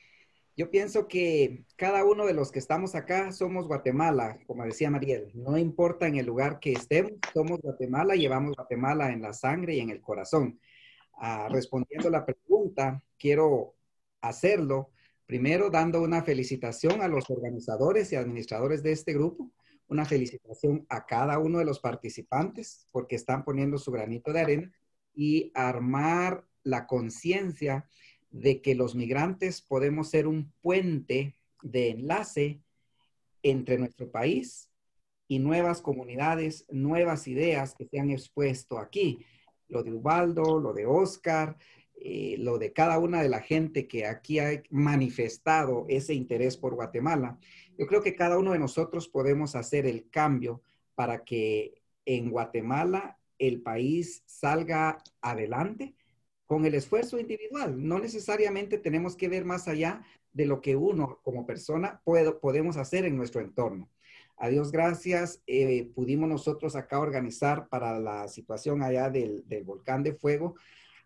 [0.59, 5.31] yo pienso que cada uno de los que estamos acá somos Guatemala, como decía Mariel.
[5.33, 9.79] No importa en el lugar que estemos, somos Guatemala, llevamos Guatemala en la sangre y
[9.79, 10.59] en el corazón.
[11.13, 13.77] Ah, respondiendo a la pregunta, quiero
[14.19, 14.91] hacerlo
[15.25, 19.53] primero dando una felicitación a los organizadores y administradores de este grupo,
[19.87, 24.73] una felicitación a cada uno de los participantes porque están poniendo su granito de arena
[25.15, 27.87] y armar la conciencia
[28.31, 32.61] de que los migrantes podemos ser un puente de enlace
[33.43, 34.69] entre nuestro país
[35.27, 39.25] y nuevas comunidades, nuevas ideas que se han expuesto aquí.
[39.67, 41.57] Lo de Ubaldo, lo de Oscar,
[41.95, 46.73] eh, lo de cada una de la gente que aquí ha manifestado ese interés por
[46.73, 47.37] Guatemala.
[47.77, 50.61] Yo creo que cada uno de nosotros podemos hacer el cambio
[50.95, 55.95] para que en Guatemala el país salga adelante
[56.49, 57.87] con el esfuerzo individual.
[57.87, 60.01] No necesariamente tenemos que ver más allá
[60.33, 63.87] de lo que uno como persona puedo, podemos hacer en nuestro entorno.
[64.35, 70.01] A Dios gracias, eh, pudimos nosotros acá organizar para la situación allá del, del volcán
[70.01, 70.55] de fuego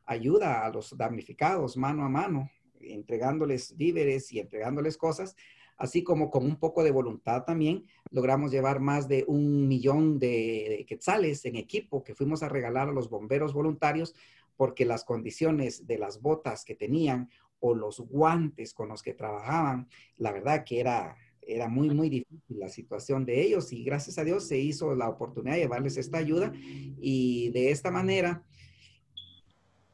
[0.06, 2.50] ayuda a los damnificados mano a mano,
[2.80, 5.36] entregándoles víveres y entregándoles cosas,
[5.76, 10.86] así como con un poco de voluntad también logramos llevar más de un millón de
[10.88, 14.16] quetzales en equipo que fuimos a regalar a los bomberos voluntarios
[14.56, 19.88] porque las condiciones de las botas que tenían o los guantes con los que trabajaban,
[20.18, 24.24] la verdad que era, era muy, muy difícil la situación de ellos y gracias a
[24.24, 28.44] Dios se hizo la oportunidad de llevarles esta ayuda y de esta manera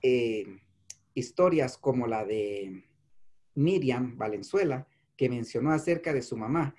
[0.02, 0.46] eh,
[1.14, 2.86] historias como la de
[3.56, 4.88] Miriam Valenzuela,
[5.18, 6.76] que mencionó acerca de su mamá.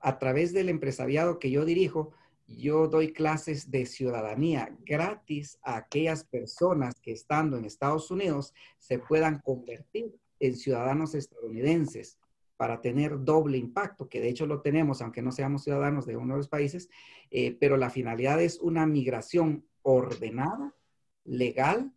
[0.00, 2.12] A través del empresariado que yo dirijo,
[2.48, 8.98] yo doy clases de ciudadanía gratis a aquellas personas que estando en Estados Unidos se
[8.98, 12.18] puedan convertir en ciudadanos estadounidenses
[12.56, 16.34] para tener doble impacto, que de hecho lo tenemos, aunque no seamos ciudadanos de uno
[16.34, 16.88] de los países,
[17.30, 20.74] eh, pero la finalidad es una migración ordenada,
[21.24, 21.92] legal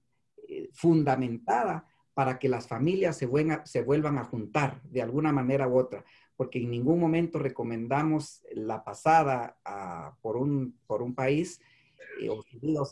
[0.73, 6.03] fundamentada para que las familias se vuelvan a juntar de alguna manera u otra,
[6.41, 9.59] porque en ningún momento recomendamos la pasada
[10.23, 11.61] por, un, por un país
[12.19, 12.29] eh,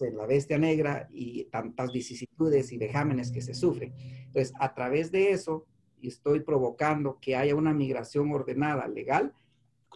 [0.02, 3.96] en la bestia negra y tantas vicisitudes y vejámenes que se sufren.
[3.98, 5.66] Entonces, a través de eso,
[6.00, 9.34] estoy provocando que haya una migración ordenada, legal,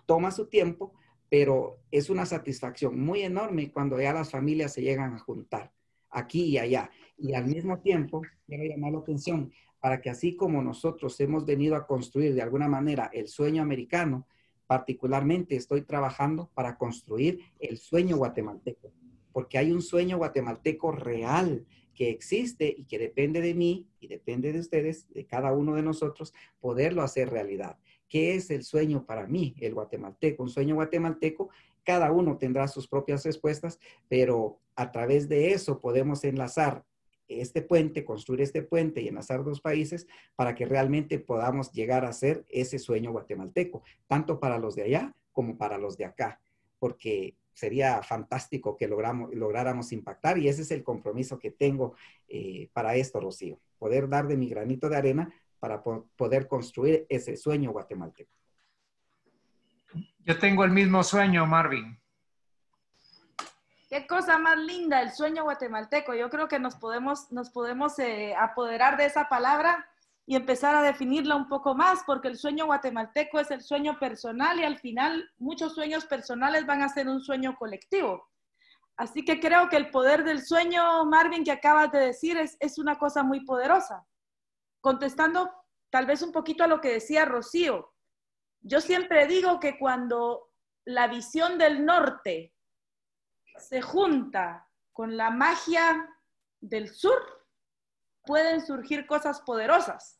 [0.07, 0.91] toma su tiempo,
[1.29, 5.71] pero es una satisfacción muy enorme cuando ya las familias se llegan a juntar
[6.09, 6.89] aquí y allá.
[7.19, 9.51] Y al mismo tiempo, quiero llamar la atención
[9.83, 14.25] para que así como nosotros hemos venido a construir de alguna manera el sueño americano,
[14.65, 18.93] particularmente estoy trabajando para construir el sueño guatemalteco,
[19.33, 24.53] porque hay un sueño guatemalteco real que existe y que depende de mí y depende
[24.53, 27.77] de ustedes, de cada uno de nosotros, poderlo hacer realidad.
[28.07, 30.43] ¿Qué es el sueño para mí, el guatemalteco?
[30.43, 31.49] Un sueño guatemalteco
[31.83, 36.85] cada uno tendrá sus propias respuestas, pero a través de eso podemos enlazar
[37.41, 42.13] este puente, construir este puente y enlazar dos países para que realmente podamos llegar a
[42.13, 46.39] ser ese sueño guatemalteco, tanto para los de allá como para los de acá,
[46.79, 51.95] porque sería fantástico que logramos, lográramos impactar y ese es el compromiso que tengo
[52.27, 57.37] eh, para esto, Rocío, poder dar de mi granito de arena para poder construir ese
[57.37, 58.31] sueño guatemalteco.
[60.19, 61.97] Yo tengo el mismo sueño, Marvin.
[63.93, 66.15] Qué cosa más linda el sueño guatemalteco.
[66.15, 69.87] Yo creo que nos podemos, nos podemos eh, apoderar de esa palabra
[70.25, 74.59] y empezar a definirla un poco más, porque el sueño guatemalteco es el sueño personal
[74.59, 78.27] y al final muchos sueños personales van a ser un sueño colectivo.
[78.97, 82.79] Así que creo que el poder del sueño, Marvin, que acabas de decir, es, es
[82.79, 84.07] una cosa muy poderosa.
[84.81, 85.51] Contestando
[85.91, 87.93] tal vez un poquito a lo que decía Rocío,
[88.61, 90.49] yo siempre digo que cuando
[90.83, 92.53] la visión del norte
[93.57, 96.09] se junta con la magia
[96.61, 97.21] del sur,
[98.25, 100.19] pueden surgir cosas poderosas.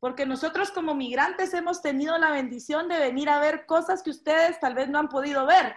[0.00, 4.60] Porque nosotros como migrantes hemos tenido la bendición de venir a ver cosas que ustedes
[4.60, 5.76] tal vez no han podido ver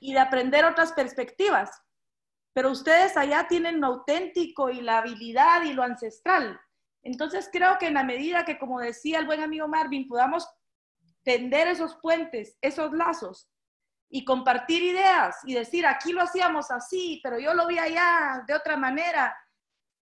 [0.00, 1.82] y de aprender otras perspectivas.
[2.52, 6.60] Pero ustedes allá tienen lo auténtico y la habilidad y lo ancestral.
[7.02, 10.48] Entonces creo que en la medida que, como decía el buen amigo Marvin, podamos
[11.22, 13.48] tender esos puentes, esos lazos
[14.10, 18.54] y compartir ideas y decir, aquí lo hacíamos así, pero yo lo vi allá de
[18.54, 19.36] otra manera.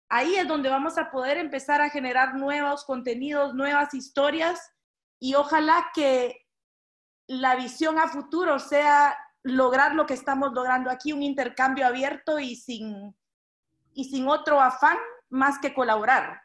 [0.08, 4.70] Ahí es donde vamos a poder empezar a generar nuevos contenidos, nuevas historias
[5.18, 6.46] y ojalá que
[7.26, 12.56] la visión a futuro sea lograr lo que estamos logrando aquí, un intercambio abierto y
[12.56, 13.16] sin,
[13.92, 14.98] y sin otro afán
[15.28, 16.42] más que colaborar.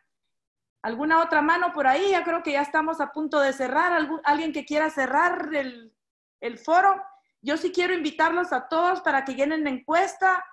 [0.82, 2.12] ¿Alguna otra mano por ahí?
[2.12, 4.08] Ya creo que ya estamos a punto de cerrar.
[4.24, 5.96] ¿Alguien que quiera cerrar el,
[6.40, 7.00] el foro?
[7.42, 10.44] Yo sí quiero invitarlos a todos para que llenen la encuesta,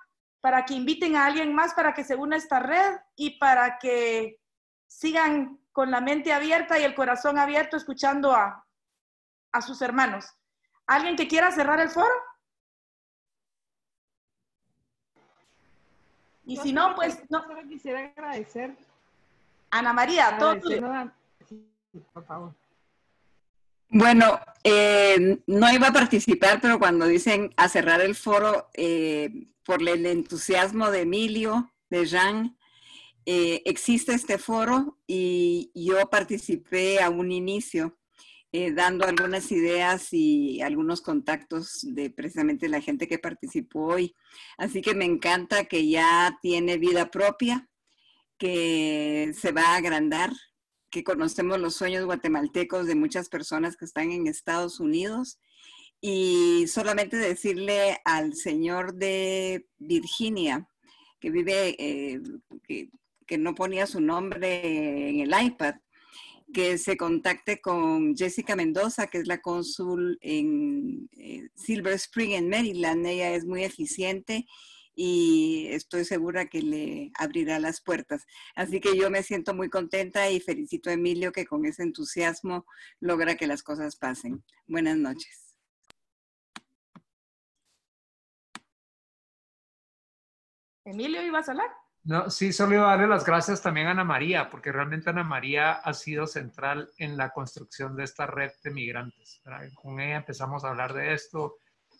[0.41, 3.77] para que inviten a alguien más para que se una a esta red y para
[3.77, 4.39] que
[4.87, 8.65] sigan con la mente abierta y el corazón abierto escuchando a,
[9.51, 10.25] a sus hermanos.
[10.87, 12.13] ¿Alguien que quiera cerrar el foro?
[16.45, 17.45] Y si no, pues no.
[17.67, 18.75] Quisiera agradecer
[19.69, 20.59] Ana María, todo
[22.13, 22.58] por favor.
[23.89, 29.81] Bueno, eh, no iba a participar, pero cuando dicen a cerrar el foro, eh, por
[29.87, 32.57] el entusiasmo de Emilio, de Jean,
[33.25, 37.95] eh, existe este foro y yo participé a un inicio.
[38.53, 44.15] eh, dando algunas ideas y algunos contactos de precisamente la gente que participó hoy.
[44.57, 47.69] Así que me encanta que ya tiene vida propia,
[48.37, 50.31] que se va a agrandar,
[50.89, 55.39] que conocemos los sueños guatemaltecos de muchas personas que están en Estados Unidos.
[56.01, 60.67] Y solamente decirle al señor de Virginia,
[61.19, 62.21] que vive, eh,
[62.63, 62.89] que,
[63.27, 65.75] que no ponía su nombre en el iPad,
[66.53, 72.49] que se contacte con Jessica Mendoza, que es la cónsul en eh, Silver Spring, en
[72.49, 73.05] Maryland.
[73.05, 74.47] Ella es muy eficiente
[75.01, 78.27] y estoy segura que le abrirá las puertas.
[78.53, 82.65] Así que yo me siento muy contenta y felicito a Emilio que con ese entusiasmo
[82.99, 84.43] logra que las cosas pasen.
[84.67, 85.55] Buenas noches.
[90.83, 91.69] Emilio, ¿ibas a hablar?
[92.03, 95.23] No, sí, solo iba a darle las gracias también a Ana María, porque realmente Ana
[95.23, 99.39] María ha sido central en la construcción de esta red de migrantes.
[99.45, 99.69] ¿verdad?
[99.75, 101.55] Con ella empezamos a hablar de esto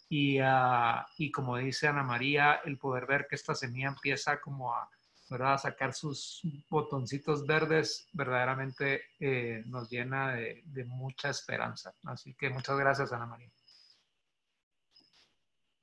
[0.10, 4.74] y, uh, y como dice Ana María, el poder ver que esta semilla empieza como
[4.74, 4.90] a,
[5.30, 5.54] ¿verdad?
[5.54, 11.94] a sacar sus botoncitos verdes, verdaderamente eh, nos llena de, de mucha esperanza.
[12.06, 13.52] Así que muchas gracias, Ana María.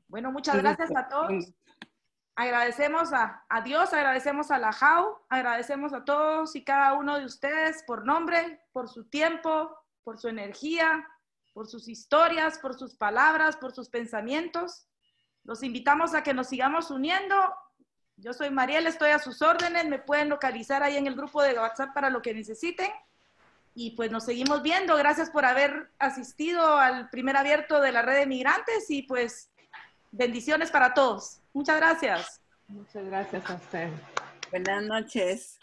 [0.09, 1.53] Bueno, muchas gracias a todos.
[2.35, 7.25] Agradecemos a, a, Dios, agradecemos a la JAU, agradecemos a todos y cada uno de
[7.25, 9.75] ustedes por nombre, por su tiempo,
[10.05, 11.07] por su energía,
[11.57, 14.87] por sus historias, por sus palabras, por sus pensamientos.
[15.43, 17.35] Los invitamos a que nos sigamos uniendo.
[18.19, 21.55] Yo soy Mariel, estoy a sus órdenes, me pueden localizar ahí en el grupo de
[21.55, 22.91] WhatsApp para lo que necesiten.
[23.73, 24.97] Y pues nos seguimos viendo.
[24.99, 29.51] Gracias por haber asistido al primer abierto de la red de migrantes y pues
[30.11, 31.41] bendiciones para todos.
[31.55, 32.43] Muchas gracias.
[32.69, 33.91] Muchas gracias a usted.
[34.51, 35.59] Buenas noches.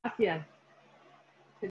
[0.00, 0.57] Gracias.